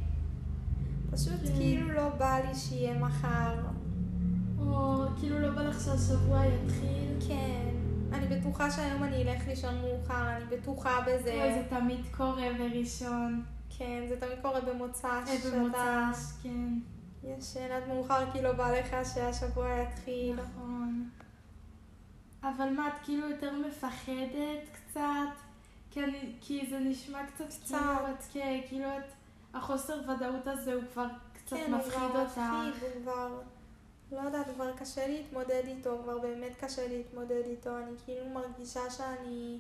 פשוט 1.11 1.41
כן. 1.45 1.57
כאילו 1.57 1.93
לא 1.93 2.09
בא 2.09 2.39
לי 2.49 2.55
שיהיה 2.55 2.99
מחר. 2.99 3.55
או, 4.59 5.05
כאילו 5.21 5.39
לא 5.39 5.51
בא 5.51 5.63
לך 5.63 5.81
שהשבוע 5.81 6.43
יתחיל? 6.47 7.29
כן. 7.29 7.69
אני 8.13 8.27
בטוחה 8.27 8.71
שהיום 8.71 9.05
אני 9.05 9.23
אלך 9.23 9.49
לישון 9.49 9.75
מאוחר, 9.81 10.37
אני 10.37 10.45
בטוחה 10.57 11.01
בזה. 11.01 11.31
אוי, 11.31 11.55
זה 11.55 11.63
תמיד 11.69 12.01
קורה 12.17 12.47
בראשון. 12.59 13.43
כן, 13.79 14.05
זה 14.09 14.21
תמיד 14.21 14.39
קורה 14.43 14.61
במוצ"ש. 14.61 15.05
אה, 15.05 15.51
במוצ"ש, 15.51 16.43
כן. 16.43 16.69
ישן 17.25 17.73
עד 17.73 17.89
מאוחר 17.89 18.33
כי 18.33 18.43
לא 18.43 18.53
בא 18.53 18.79
לך 18.79 18.97
שהשבוע 19.15 19.69
יתחיל. 19.83 20.37
נכון. 20.37 21.09
אבל 22.43 22.71
מה, 22.71 22.89
את 22.89 23.05
כאילו 23.05 23.31
יותר 23.31 23.53
מפחדת 23.69 24.69
קצת? 24.73 25.01
כי, 25.91 26.05
אני, 26.05 26.33
כי 26.41 26.67
זה 26.71 26.79
נשמע 26.79 27.27
קצת 27.27 27.45
קצת. 27.49 27.77
כאילו 27.79 28.11
את, 28.11 28.25
כן, 28.33 28.61
כאילו 28.69 28.89
את, 28.89 29.13
החוסר 29.55 30.01
ודאות 30.11 30.47
הזה 30.47 30.75
הוא 30.75 30.83
כבר 30.93 31.07
קצת 31.33 31.57
כן, 31.57 31.73
הוא 31.73 31.79
מפחיד 31.79 31.93
כבר 31.93 32.21
אותך. 32.21 32.39
מפחיד, 32.39 32.83
הוא 32.83 33.03
כבר... 33.03 33.41
לא 34.13 34.21
יודעת, 34.21 34.47
כבר 34.55 34.77
קשה 34.77 35.07
להתמודד 35.07 35.63
איתו, 35.67 35.99
כבר 36.03 36.19
באמת 36.19 36.53
קשה 36.61 36.89
להתמודד 36.89 37.43
איתו. 37.45 37.79
אני 37.79 37.91
כאילו 38.05 38.29
מרגישה 38.29 38.91
שאני 38.91 39.59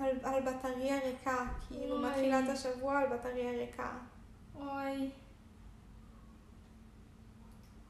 על, 0.00 0.34
על 0.34 0.42
בטריה 0.42 0.98
ריקה. 1.04 1.46
כאילו, 1.68 1.96
אוי. 1.96 2.08
מתחילת 2.08 2.48
השבוע 2.48 2.98
על 2.98 3.16
בטריה 3.16 3.50
ריקה. 3.50 3.90
אוי. 4.54 5.10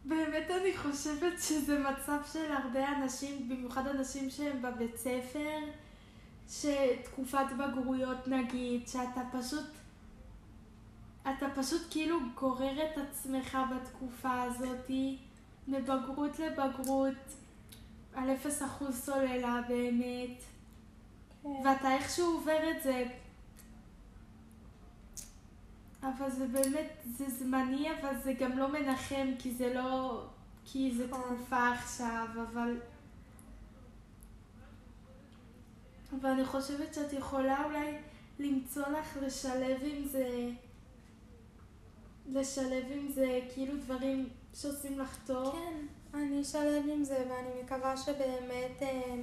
באמת 0.05 0.51
אני 0.61 0.77
חושבת 0.77 1.33
שזה 1.41 1.79
מצב 1.79 2.19
של 2.33 2.53
הרבה 2.53 2.89
אנשים, 2.97 3.49
במיוחד 3.49 3.87
אנשים 3.87 4.31
שהם 4.31 4.63
בבית 4.63 4.97
ספר, 4.97 5.59
שתקופת 6.49 7.47
בגרויות 7.59 8.29
נגיד, 8.29 8.89
שאתה 8.89 9.21
פשוט, 9.33 9.67
אתה 11.23 11.47
פשוט 11.55 11.83
כאילו 11.91 12.19
גורר 12.35 12.87
את 12.87 12.99
עצמך 12.99 13.59
בתקופה 13.75 14.43
הזאתי, 14.43 15.19
מבגרות 15.69 16.39
לבגרות, 16.39 17.35
על 18.15 18.31
אפס 18.31 18.63
אחוז 18.63 19.01
סוללה 19.05 19.61
באמת, 19.69 20.43
ואתה 21.45 21.95
איכשהו 21.95 22.35
עובר 22.35 22.71
את 22.71 22.83
זה. 22.83 23.05
אבל 26.03 26.31
זה 26.31 26.47
באמת, 26.47 26.91
זה 27.17 27.31
זמני, 27.31 27.89
אבל 28.01 28.19
זה 28.23 28.33
גם 28.33 28.59
לא 28.59 28.73
מנחם, 28.73 29.29
כי 29.39 29.55
זה 29.55 29.75
לא... 29.75 30.23
כי 30.65 30.95
זה 30.97 31.07
נכון. 31.07 31.37
תקופה 31.37 31.73
עכשיו, 31.73 32.27
אבל... 32.51 32.81
אבל 36.13 36.31
אני 36.31 36.45
חושבת 36.45 36.95
שאת 36.95 37.13
יכולה 37.13 37.65
אולי 37.65 37.99
למצוא 38.39 38.83
לך 38.89 39.17
לשלב 39.23 39.81
עם 39.83 40.05
זה... 40.05 40.51
לשלב 42.33 42.85
עם 42.91 43.09
זה 43.09 43.41
כאילו 43.55 43.77
דברים 43.77 44.29
שעושים 44.55 44.99
לך 44.99 45.19
טוב. 45.27 45.53
כן, 45.53 45.87
אני 46.15 46.43
אשלב 46.43 46.85
עם 46.93 47.05
זה, 47.05 47.25
ואני 47.31 47.63
מקווה 47.63 47.97
שבאמת 47.97 48.83
אה, 48.83 49.15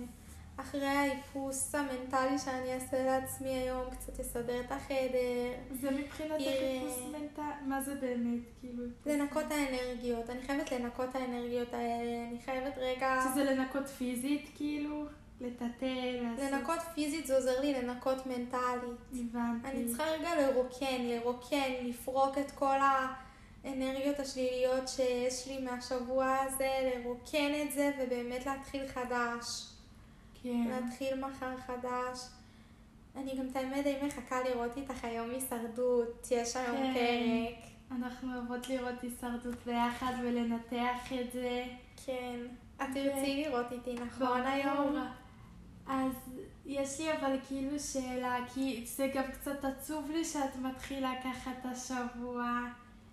אחרי 0.57 0.85
האיפוס 0.85 1.75
המנטלי 1.75 2.39
שאני 2.39 2.73
אעשה 2.73 3.05
לעצמי 3.05 3.49
היום, 3.49 3.89
קצת 3.91 4.19
אסדר 4.19 4.59
את 4.59 4.71
החדר, 4.71 5.53
זה 5.81 5.91
מבחינתך 5.91 6.43
חיפוש 6.43 7.01
מנטלי? 7.11 7.43
מה 7.65 7.81
זה 7.81 7.95
באמת? 7.95 8.41
כאילו... 8.59 8.83
לנקות 9.05 9.45
האנרגיות. 9.51 10.29
אני 10.29 10.41
חייבת 10.41 10.71
לנקות 10.71 11.15
האנרגיות 11.15 11.73
האלה, 11.73 12.27
אני 12.29 12.39
חייבת 12.45 12.73
רגע... 12.77 13.23
שזה 13.31 13.43
לנקות 13.43 13.87
פיזית, 13.87 14.49
כאילו? 14.55 15.05
לטאטא, 15.41 15.85
לעשות... 16.21 16.51
לנקות 16.51 16.79
פיזית 16.93 17.27
זה 17.27 17.35
עוזר 17.35 17.59
לי 17.61 17.73
לנקות 17.73 18.25
מנטלית. 18.25 18.99
הבנתי. 19.13 19.67
אני 19.67 19.87
צריכה 19.87 20.03
רגע 20.03 20.29
לרוקן, 20.41 21.01
לרוקן, 21.01 21.71
לפרוק 21.83 22.37
את 22.37 22.51
כל 22.51 22.77
האנרגיות 23.63 24.19
השליליות 24.19 24.87
שיש 24.87 25.47
לי 25.47 25.57
מהשבוע 25.57 26.37
הזה, 26.41 26.69
לרוקן 26.95 27.51
את 27.65 27.71
זה 27.71 27.91
ובאמת 27.99 28.45
להתחיל 28.45 28.87
חדש. 28.87 29.76
כן. 30.43 30.67
להתחיל 30.69 31.25
מחר 31.25 31.57
חדש. 31.57 32.19
אני 33.15 33.35
גם, 33.37 33.47
את 33.51 33.55
האמת, 33.55 33.83
די 33.83 33.95
מחכה 34.07 34.43
לראות 34.43 34.77
איתך 34.77 35.03
היום 35.03 35.29
הישרדות, 35.29 36.27
יש 36.31 36.55
היום 36.55 36.77
כן. 36.77 36.93
פרק. 36.93 37.71
אנחנו 37.91 38.35
אוהבות 38.35 38.69
לראות 38.69 39.01
הישרדות 39.01 39.55
ביחד 39.65 40.13
ולנתח 40.23 41.13
את 41.21 41.31
זה. 41.31 41.65
כן. 42.05 42.39
את 42.77 42.87
תרצי 42.93 43.43
לראות 43.45 43.71
איתי, 43.71 43.93
נכון 43.93 44.41
היום? 44.41 44.95
אז 45.87 46.11
יש 46.65 46.99
לי 46.99 47.13
אבל 47.13 47.37
כאילו 47.47 47.79
שאלה, 47.79 48.37
כי 48.53 48.85
זה 48.85 49.11
גם 49.15 49.23
קצת 49.31 49.65
עצוב 49.65 50.11
לי 50.11 50.25
שאת 50.25 50.55
מתחילה 50.55 51.13
ככה 51.23 51.51
את 51.51 51.65
השבוע, 51.65 52.59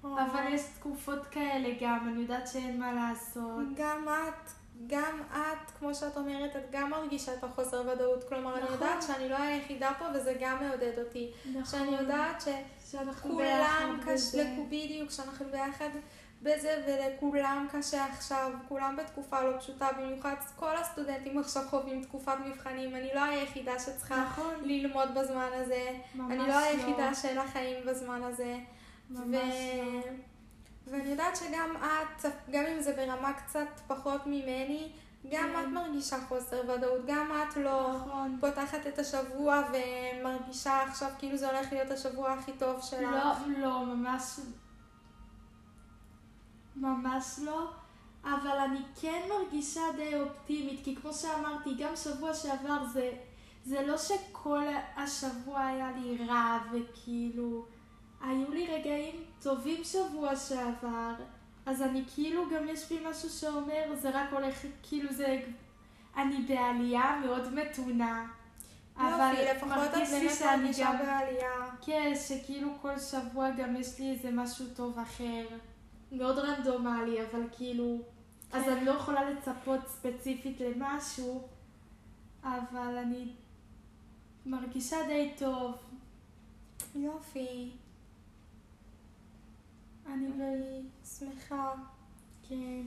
אבל 0.03 0.45
יש 0.53 0.63
תקופות 0.79 1.27
כאלה 1.27 1.69
גם, 1.81 2.09
אני 2.09 2.23
יודעת 2.23 2.49
שאין 2.49 2.81
מה 2.81 2.93
לעשות. 2.93 3.65
גם 3.77 4.05
את, 4.09 4.51
גם 4.87 5.23
את, 5.33 5.71
כמו 5.79 5.95
שאת 5.95 6.17
אומרת, 6.17 6.57
את 6.57 6.71
גם 6.71 6.91
מרגישה 6.91 7.35
את 7.35 7.45
החוסר 7.45 7.83
ודאות. 7.93 8.25
כלומר, 8.29 8.55
אני 8.55 8.63
נכון. 8.63 8.75
יודעת 8.75 9.03
שאני 9.03 9.29
לא 9.29 9.37
היחידה 9.37 9.91
פה 9.99 10.05
וזה 10.15 10.35
גם 10.41 10.65
מעודד 10.65 10.99
אותי. 10.99 11.33
נכון. 11.45 11.65
שאני 11.65 11.97
יודעת 11.97 12.43
שכולם 12.91 14.01
קשה. 14.07 14.45
בדיוק, 14.69 15.11
שאנחנו 15.11 15.47
ביחד 15.51 15.89
בזה 16.43 16.83
ולכולם 16.87 17.67
קשה 17.73 18.05
עכשיו, 18.05 18.51
כולם 18.69 18.97
בתקופה 18.97 19.41
לא 19.41 19.59
פשוטה, 19.59 19.89
במיוחד 19.99 20.35
כל 20.57 20.77
הסטודנטים 20.77 21.39
עכשיו 21.39 21.63
חווים 21.71 22.03
תקופת 22.03 22.37
מבחנים, 22.47 22.97
אני 22.97 23.09
לא 23.15 23.21
היחידה 23.21 23.79
שצריכה 23.79 24.25
נכון, 24.25 24.55
ללמוד 24.63 25.09
בזמן 25.15 25.49
הזה, 25.55 25.89
ממש 26.15 26.33
אני 26.33 26.49
לא 26.49 26.59
היחידה 26.59 27.15
שאין 27.15 27.37
לה 27.37 27.49
חיים 27.49 27.87
בזמן 27.87 28.23
הזה. 28.23 28.57
ממש 29.11 29.35
ו- 29.35 30.07
לא. 30.07 30.34
ואני 30.87 31.09
יודעת 31.09 31.37
שגם 31.37 31.77
את, 31.77 32.25
גם 32.51 32.65
אם 32.65 32.81
זה 32.81 32.93
ברמה 32.97 33.33
קצת 33.33 33.69
פחות 33.87 34.27
ממני, 34.27 34.93
גם 35.31 35.51
כן. 35.53 35.61
את 35.61 35.69
מרגישה 35.69 36.17
חוסר 36.29 36.61
ודאות, 36.69 37.07
גם 37.07 37.27
את 37.43 37.57
לא 37.57 37.97
נכון. 37.97 38.39
פותחת 38.41 38.87
את 38.87 38.99
השבוע 38.99 39.63
ומרגישה 39.73 40.83
עכשיו 40.83 41.11
כאילו 41.19 41.37
זה 41.37 41.51
הולך 41.51 41.73
להיות 41.73 41.91
השבוע 41.91 42.33
הכי 42.33 42.53
טוב 42.53 42.83
שלך. 42.83 43.01
לא, 43.01 43.59
לא, 43.59 43.85
ממש... 43.87 44.41
ממש 46.77 47.39
לא. 47.43 47.71
אבל 48.25 48.59
אני 48.59 48.81
כן 49.01 49.29
מרגישה 49.29 49.81
די 49.97 50.21
אופטימית, 50.21 50.81
כי 50.85 50.97
כמו 50.97 51.13
שאמרתי, 51.13 51.75
גם 51.79 51.97
שבוע 51.97 52.35
שעבר 52.35 52.85
זה, 52.93 53.13
זה 53.65 53.87
לא 53.87 53.99
שכל 53.99 54.67
השבוע 54.97 55.67
היה 55.67 55.91
לי 55.97 56.27
רע, 56.27 56.59
וכאילו, 56.73 57.67
היו 58.29 58.53
לי 58.53 58.67
רגעים 58.67 59.15
טובים 59.43 59.85
שבוע 59.85 60.37
שעבר, 60.37 61.15
אז 61.67 61.83
אני 61.83 62.03
כאילו, 62.15 62.43
גם 62.51 62.69
יש 62.69 62.89
בי 62.89 62.99
משהו 63.11 63.29
שאומר, 63.29 63.95
זה 63.95 64.11
רק 64.11 64.33
הולך, 64.33 64.65
כאילו 64.83 65.13
זה, 65.13 65.43
אני 66.17 66.37
בעלייה 66.49 67.21
מאוד 67.27 67.55
מתונה. 67.55 68.27
אבל 68.97 69.35
לפחות 69.51 69.79
את 69.85 70.09
באמת 70.11 70.43
מרגישה 70.43 70.93
בעלייה. 71.05 71.71
כן, 71.83 72.13
שכאילו 72.29 72.69
כל 72.83 72.99
שבוע 72.99 73.51
גם 73.51 73.77
יש 73.77 73.99
לי 73.99 74.11
איזה 74.11 74.31
משהו 74.31 74.67
טוב 74.77 74.99
אחר. 74.99 75.47
מאוד 76.13 76.39
רנדומלי, 76.39 77.23
אבל 77.23 77.43
כאילו... 77.57 77.99
כן. 78.53 78.59
אז 78.59 78.69
אני 78.69 78.85
לא 78.85 78.91
יכולה 78.91 79.31
לצפות 79.31 79.81
ספציפית 79.87 80.61
למשהו, 80.61 81.49
אבל 82.45 82.97
אני 82.97 83.29
מרגישה 84.47 84.97
די 85.07 85.33
טוב. 85.39 85.75
יופי. 86.95 87.71
אני 90.07 90.83
שמחה. 91.19 91.73
כן. 92.49 92.83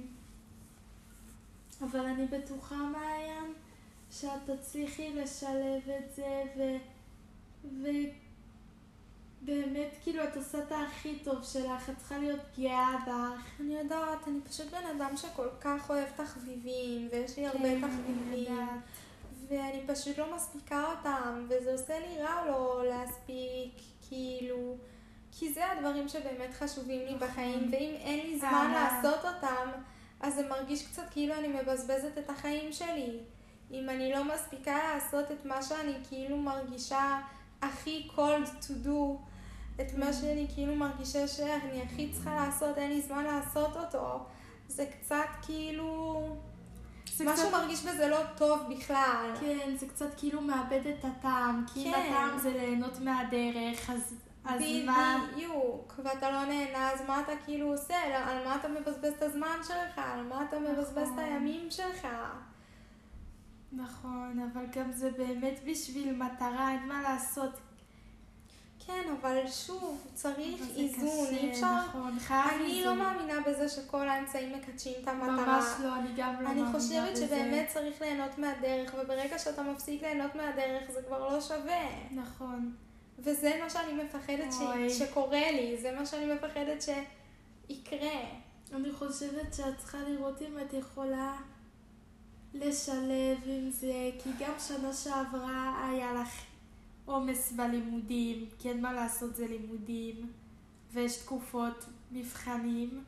אבל 1.81 1.99
אני 1.99 2.25
בטוחה, 2.25 2.75
מעיין, 2.75 3.53
שאת 4.11 4.49
תצליחי 4.49 5.13
לשלב 5.13 5.89
את 5.99 6.15
זה, 6.15 6.43
ו... 6.57 6.61
ובאמת, 9.43 9.89
כאילו, 10.03 10.23
את 10.23 10.37
עושה 10.37 10.57
את 10.57 10.71
הכי 10.71 11.19
טוב 11.23 11.43
שלך, 11.43 11.89
את 11.89 11.97
צריכה 11.97 12.17
להיות 12.17 12.39
גאה 12.59 12.97
בך. 13.07 13.59
אני 13.59 13.77
יודעת, 13.77 14.27
אני 14.27 14.41
פשוט 14.49 14.67
בן 14.71 14.85
אדם 14.97 15.17
שכל 15.17 15.47
כך 15.61 15.89
אוהב 15.89 16.07
תחביבים, 16.15 17.07
ויש 17.11 17.37
לי 17.37 17.47
הרבה 17.47 17.59
כן, 17.59 17.81
תחביבים. 17.87 18.55
ואני 19.47 19.81
פשוט 19.87 20.17
לא 20.17 20.35
מספיקה 20.35 20.91
אותם, 20.91 21.45
וזה 21.49 21.71
עושה 21.71 21.99
לי 21.99 22.21
רע 22.21 22.45
לא 22.45 22.83
להספיק, 22.87 23.73
כאילו... 24.09 24.77
כי 25.39 25.53
זה 25.53 25.71
הדברים 25.71 26.09
שבאמת 26.09 26.53
חשובים 26.59 26.99
לי 26.99 27.15
נכון. 27.15 27.27
בחיים, 27.27 27.69
ואם 27.71 27.95
אין 27.99 28.19
לי 28.27 28.39
זמן 28.39 28.71
לעשות 28.71 29.25
אותם, 29.25 29.71
אז 30.19 30.35
זה 30.35 30.47
מרגיש 30.49 30.87
קצת 30.87 31.03
כאילו 31.11 31.33
אני 31.33 31.47
מבזבזת 31.47 32.17
את 32.17 32.29
החיים 32.29 32.73
שלי. 32.73 33.19
אם 33.71 33.89
אני 33.89 34.11
לא 34.11 34.23
מספיקה 34.23 34.77
לעשות 34.93 35.31
את 35.31 35.45
מה 35.45 35.61
שאני 35.61 35.93
כאילו 36.09 36.37
מרגישה 36.37 37.19
הכי 37.61 38.07
cold 38.15 38.63
to 38.63 38.87
do, 38.87 39.17
את 39.81 39.93
מה 39.97 40.09
mm. 40.09 40.13
שאני 40.13 40.47
כאילו 40.53 40.75
מרגישה 40.75 41.27
שאני 41.27 41.81
הכי 41.81 42.11
צריכה 42.11 42.35
לעשות, 42.35 42.77
אין 42.77 42.89
לי 42.91 43.01
זמן 43.01 43.23
לעשות 43.23 43.77
אותו, 43.77 44.25
זה 44.67 44.85
קצת 44.85 45.27
כאילו... 45.41 46.21
זה 47.15 47.25
משהו 47.25 47.47
קצת... 47.47 47.57
מרגיש 47.57 47.83
בזה 47.83 48.07
לא 48.07 48.19
טוב 48.37 48.59
בכלל. 48.69 49.33
כן, 49.39 49.75
זה 49.77 49.87
קצת 49.87 50.13
כאילו 50.17 50.41
מאבד 50.41 50.81
את 50.87 51.05
הטעם. 51.05 51.65
כי 51.73 51.83
כן. 51.83 51.89
אם 51.89 51.93
הטעם 51.93 52.39
זה 52.39 52.49
ליהנות 52.49 52.99
מהדרך, 52.99 53.89
אז, 53.89 54.13
אז 54.47 54.61
מה... 54.85 55.27
בדיוק, 55.33 55.99
ואתה 56.03 56.31
לא 56.31 56.45
נהנה, 56.45 56.91
אז 56.91 57.01
מה 57.07 57.21
אתה 57.21 57.31
כאילו 57.45 57.71
עושה? 57.71 57.95
על 58.25 58.45
מה 58.45 58.55
אתה 58.55 58.67
מבזבז 58.67 59.13
את 59.17 59.21
הזמן 59.21 59.57
שלך? 59.63 60.01
על 60.13 60.23
מה 60.23 60.45
אתה 60.49 60.59
מבזבז 60.59 61.07
את 61.07 61.13
נכון. 61.13 61.19
הימים 61.23 61.71
שלך? 61.71 62.07
נכון, 63.71 64.49
אבל 64.53 64.65
גם 64.75 64.91
זה 64.91 65.11
באמת 65.11 65.59
בשביל 65.65 66.15
מטרה, 66.15 66.71
אין 66.71 66.87
מה 66.87 67.01
לעשות. 67.01 67.59
כן, 68.85 69.03
אבל 69.21 69.47
שוב, 69.47 70.07
צריך 70.13 70.61
איזון, 70.75 71.27
אי 71.31 71.51
אפשר... 71.51 71.75
נכון, 71.87 72.19
חייב 72.19 72.45
אני 72.47 72.59
לא 72.59 72.65
איזון. 72.65 72.97
לא 72.97 73.03
מאמינה 73.03 73.33
בזה 73.47 73.69
שכל 73.69 74.09
האמצעים 74.09 74.57
מקדשים 74.57 74.93
את 75.03 75.07
המטרה. 75.07 75.29
ממש 75.29 75.65
לא, 75.83 75.95
אני 75.95 76.09
גם 76.17 76.33
לא 76.33 76.41
מאמינה 76.41 76.71
בזה. 76.73 76.99
אני 76.99 77.13
חושבת 77.13 77.17
שבאמת 77.17 77.67
צריך 77.67 78.01
ליהנות 78.01 78.37
מהדרך, 78.37 78.95
וברגע 78.99 79.39
שאתה 79.39 79.63
מפסיק 79.63 80.01
ליהנות 80.01 80.35
מהדרך 80.35 80.91
זה 80.91 80.99
כבר 81.07 81.33
לא 81.33 81.41
שווה. 81.41 81.85
נכון. 82.11 82.75
וזה 83.19 83.59
מה 83.63 83.69
שאני 83.69 84.03
מפחדת 84.03 84.53
ש... 84.53 84.97
שקורה 84.99 85.51
לי, 85.51 85.77
זה 85.81 85.91
מה 85.99 86.05
שאני 86.05 86.33
מפחדת 86.33 86.81
שיקרה. 86.81 88.19
אני 88.73 88.91
חושבת 88.91 89.53
שאת 89.53 89.77
צריכה 89.77 89.97
לראות 89.97 90.41
אם 90.41 90.59
את 90.59 90.73
יכולה... 90.73 91.37
לשלב 92.53 93.37
עם 93.45 93.69
זה, 93.69 94.09
כי 94.23 94.29
גם 94.39 94.53
שנה 94.67 94.93
שעברה 94.93 95.89
היה 95.89 96.13
לך 96.13 96.29
עומס 97.05 97.51
בלימודים, 97.51 98.45
כי 98.59 98.69
אין 98.69 98.81
מה 98.81 98.93
לעשות 98.93 99.35
זה 99.35 99.47
לימודים, 99.47 100.31
ויש 100.91 101.17
תקופות 101.17 101.85
מבחנים, 102.11 103.03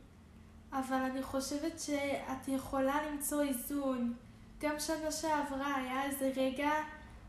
אבל 0.74 0.98
אני 0.98 1.24
חושבת 1.24 1.80
שאת 1.80 2.48
יכולה 2.48 3.12
למצוא 3.12 3.42
איזון. 3.42 4.14
גם 4.60 4.80
שנה 4.80 5.12
שעברה 5.12 5.76
היה 5.76 6.04
איזה 6.04 6.32
רגע 6.36 6.72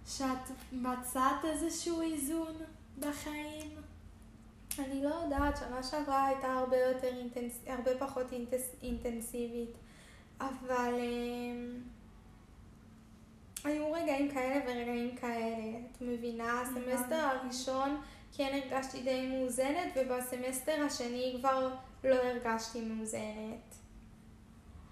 שאת 0.06 0.50
מצאת 0.72 1.44
איזשהו 1.44 2.00
איזון 2.00 2.54
בחיים? 2.98 3.70
אני 4.78 5.04
לא 5.04 5.14
יודעת, 5.14 5.56
שנה 5.56 5.82
שעברה 5.82 6.26
הייתה 6.26 6.52
הרבה 6.52 6.76
יותר 6.76 7.08
אינטנס... 7.18 7.60
הרבה 7.66 7.90
פחות 7.98 8.32
אינטנס... 8.32 8.70
אינטנסיבית, 8.82 9.76
אבל... 10.40 10.94
אמ, 10.98 11.80
היו 13.64 13.92
רגעים 13.92 14.30
כאלה 14.30 14.64
ורגעים 14.66 15.16
כאלה, 15.16 15.78
את 15.78 16.00
מבינה? 16.00 16.60
הסמסטר 16.60 17.14
הראשון 17.14 18.00
כן 18.36 18.60
הרגשתי 18.62 19.02
די 19.02 19.26
מאוזנת, 19.26 19.96
ובסמסטר 19.96 20.84
השני 20.86 21.36
כבר 21.40 21.74
לא 22.04 22.14
הרגשתי 22.14 22.80
מאוזנת. 22.80 23.79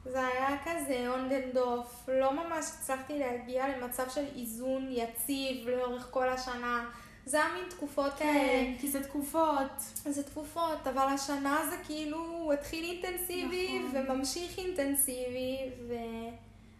זה 0.09 0.27
היה 0.27 0.57
כזה 0.65 1.07
on 1.15 1.31
and 1.31 1.57
off, 1.57 2.11
לא 2.11 2.33
ממש 2.33 2.65
הצלחתי 2.79 3.19
להגיע 3.19 3.65
למצב 3.69 4.05
של 4.09 4.25
איזון 4.37 4.89
יציב 4.91 5.69
לאורך 5.69 6.09
כל 6.11 6.29
השנה. 6.29 6.91
זה 7.27 7.37
היה 7.37 7.55
מין 7.55 7.71
תקופות 7.71 8.13
כן, 8.13 8.19
כאלה. 8.19 8.79
כי 8.81 8.89
זה 8.89 9.05
תקופות. 9.05 9.73
זה 10.05 10.23
תקופות, 10.23 10.87
אבל 10.87 11.07
השנה 11.15 11.61
זה 11.71 11.77
כאילו 11.85 12.53
התחיל 12.53 12.85
אינטנסיבי 12.85 13.79
נכון. 13.79 14.11
וממשיך 14.11 14.59
אינטנסיבי, 14.59 15.59
ו... 15.89 15.95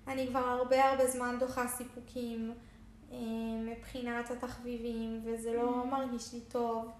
אני 0.09 0.27
כבר 0.27 0.39
הרבה 0.39 0.91
הרבה 0.91 1.07
זמן 1.07 1.37
דוחה 1.41 1.69
סיפוקים 1.69 2.53
אה, 3.13 3.17
מבחינת 3.65 4.31
התחביבים, 4.31 5.21
וזה 5.25 5.53
לא 5.53 5.83
mm. 5.83 5.87
מרגיש 5.87 6.33
לי 6.33 6.41
טוב. 6.41 6.91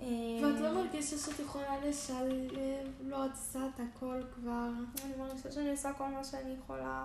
אה, 0.00 0.06
ואת 0.42 0.60
לא 0.60 0.74
מרגישה 0.74 1.18
שאת 1.18 1.40
יכולה 1.40 1.86
לשלב, 1.86 2.88
לא, 3.00 3.26
את 3.26 3.30
עושה 3.30 3.66
את 3.74 3.80
הכל 3.80 4.20
כבר. 4.34 4.68
אני 5.04 5.16
מרגישה 5.18 5.52
שאני 5.52 5.70
עושה 5.70 5.92
כל 5.92 6.08
מה 6.08 6.24
שאני 6.24 6.50
יכולה. 6.50 7.04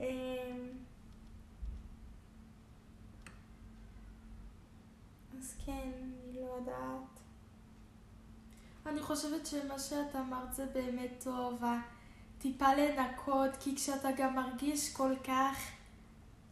אה, 0.00 0.52
אז 5.38 5.54
כן, 5.66 5.90
אני 6.02 6.40
לא 6.40 6.46
יודעת. 6.58 7.20
אני 8.86 9.00
חושבת 9.00 9.46
שמה 9.46 9.78
שאת 9.78 10.16
אמרת 10.16 10.54
זה 10.54 10.66
באמת 10.66 11.10
טוב. 11.24 11.62
טיפה 12.38 12.74
לנקות, 12.74 13.50
כי 13.60 13.76
כשאתה 13.76 14.08
גם 14.16 14.34
מרגיש 14.34 14.92
כל 14.92 15.12
כך 15.24 15.56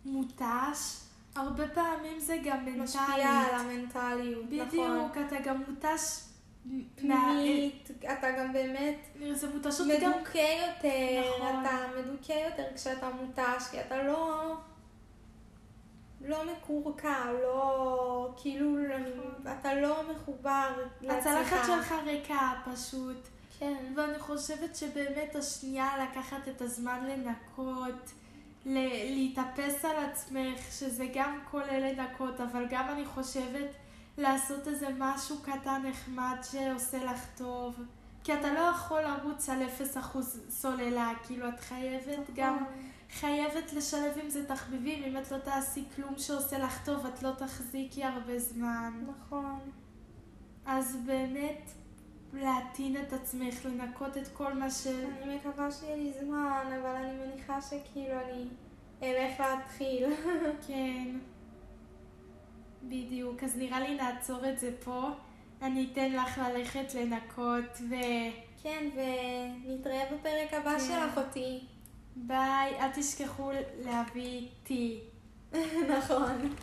מותש, 0.04 1.00
הרבה 1.36 1.68
פעמים 1.68 2.20
זה 2.20 2.36
גם 2.44 2.64
מנטלית. 2.64 2.82
משפיע 2.82 3.30
על 3.30 3.54
המנטליות, 3.54 4.46
בדיוק, 4.46 4.66
נכון. 4.66 5.08
בדיוק, 5.10 5.26
אתה 5.26 5.40
גם 5.44 5.62
מותש 5.68 6.00
פנימית, 6.96 7.90
מה... 8.04 8.12
אתה 8.12 8.30
גם 8.30 8.52
באמת 8.52 8.98
זה 9.32 9.48
מותשות 9.54 9.86
מדוכא 9.86 10.00
גם... 10.04 10.12
יותר, 10.12 11.36
נכון. 11.36 11.64
אתה 11.64 11.76
מדוכא 12.00 12.32
יותר 12.32 12.64
כשאתה 12.74 13.08
מותש, 13.10 13.68
כי 13.70 13.80
אתה 13.80 14.02
לא... 14.02 14.54
לא 16.20 16.38
מקורקע, 16.52 17.32
לא... 17.42 18.34
כאילו, 18.36 18.76
נכון. 18.78 19.52
אתה 19.60 19.74
לא 19.74 19.96
מחובר 20.12 20.84
לעצמך. 21.00 21.26
הצלחת 21.26 21.66
שלך 21.66 21.94
ריקה 22.06 22.52
פשוט. 22.72 23.28
כן. 23.58 23.92
ואני 23.96 24.18
חושבת 24.18 24.76
שבאמת 24.76 25.36
השנייה 25.36 25.88
לקחת 26.04 26.48
את 26.48 26.62
הזמן 26.62 27.06
לנקות, 27.06 28.10
ל- 28.66 29.14
להתאפס 29.14 29.85
על 29.85 30.05
עצמך, 30.05 30.59
שזה 30.70 31.07
גם 31.14 31.38
כולל 31.51 31.92
לנקות, 31.92 32.40
אבל 32.40 32.66
גם 32.70 32.88
אני 32.88 33.05
חושבת 33.07 33.68
לעשות 34.18 34.68
איזה 34.68 34.87
משהו 34.99 35.37
קטן 35.42 35.83
נחמד 35.87 36.37
שעושה 36.51 37.05
לך 37.05 37.27
טוב. 37.37 37.75
כי 38.25 38.35
אתה 38.35 38.53
לא 38.53 38.59
יכול 38.61 39.01
לרוץ 39.01 39.49
על 39.49 39.62
0% 39.62 40.18
סוללה, 40.51 41.12
כאילו 41.27 41.49
את 41.49 41.61
חייבת 41.61 42.09
נכון. 42.09 42.35
גם, 42.35 42.64
חייבת 43.12 43.73
לשלב 43.73 44.18
עם 44.23 44.31
זה 44.31 44.46
תחביבים, 44.46 45.05
אם 45.05 45.16
את 45.18 45.31
לא 45.33 45.38
תעשי 45.38 45.85
כלום 45.96 46.14
שעושה 46.18 46.59
לך 46.59 46.85
טוב, 46.85 47.07
את 47.07 47.23
לא 47.23 47.31
תחזיקי 47.38 48.05
הרבה 48.05 48.38
זמן. 48.38 49.05
נכון. 49.09 49.59
אז 50.66 50.96
באמת, 51.07 51.70
להטעין 52.32 52.96
את 52.96 53.12
עצמך, 53.12 53.64
לנקות 53.64 54.16
את 54.16 54.28
כל 54.28 54.54
מה 54.54 54.70
ש... 54.70 54.86
אני 54.86 55.36
מקווה 55.36 55.70
שיהיה 55.70 55.96
לי 55.96 56.12
זמן, 56.20 56.78
אבל 56.80 56.94
אני 56.94 57.12
מניחה 57.16 57.60
שכאילו 57.60 58.14
אני 58.24 58.44
אלך 59.02 59.40
להתחיל. 59.40 60.04
כן. 60.66 61.18
בדיוק. 62.82 63.44
אז 63.44 63.56
נראה 63.56 63.80
לי 63.80 63.94
נעצור 63.94 64.48
את 64.48 64.58
זה 64.58 64.70
פה. 64.84 65.10
אני 65.62 65.88
אתן 65.92 66.12
לך 66.12 66.38
ללכת 66.38 66.94
לנקות 66.94 67.80
ו... 67.90 67.94
כן, 68.62 68.88
ונתראה 68.94 70.04
בפרק 70.12 70.54
הבא 70.54 70.78
כן. 70.78 70.84
של 70.84 71.08
אחותי. 71.08 71.60
ביי, 72.16 72.80
אל 72.80 72.88
תשכחו 72.94 73.50
להביא 73.84 74.48
תי. 74.62 75.00
נכון. 75.96 76.54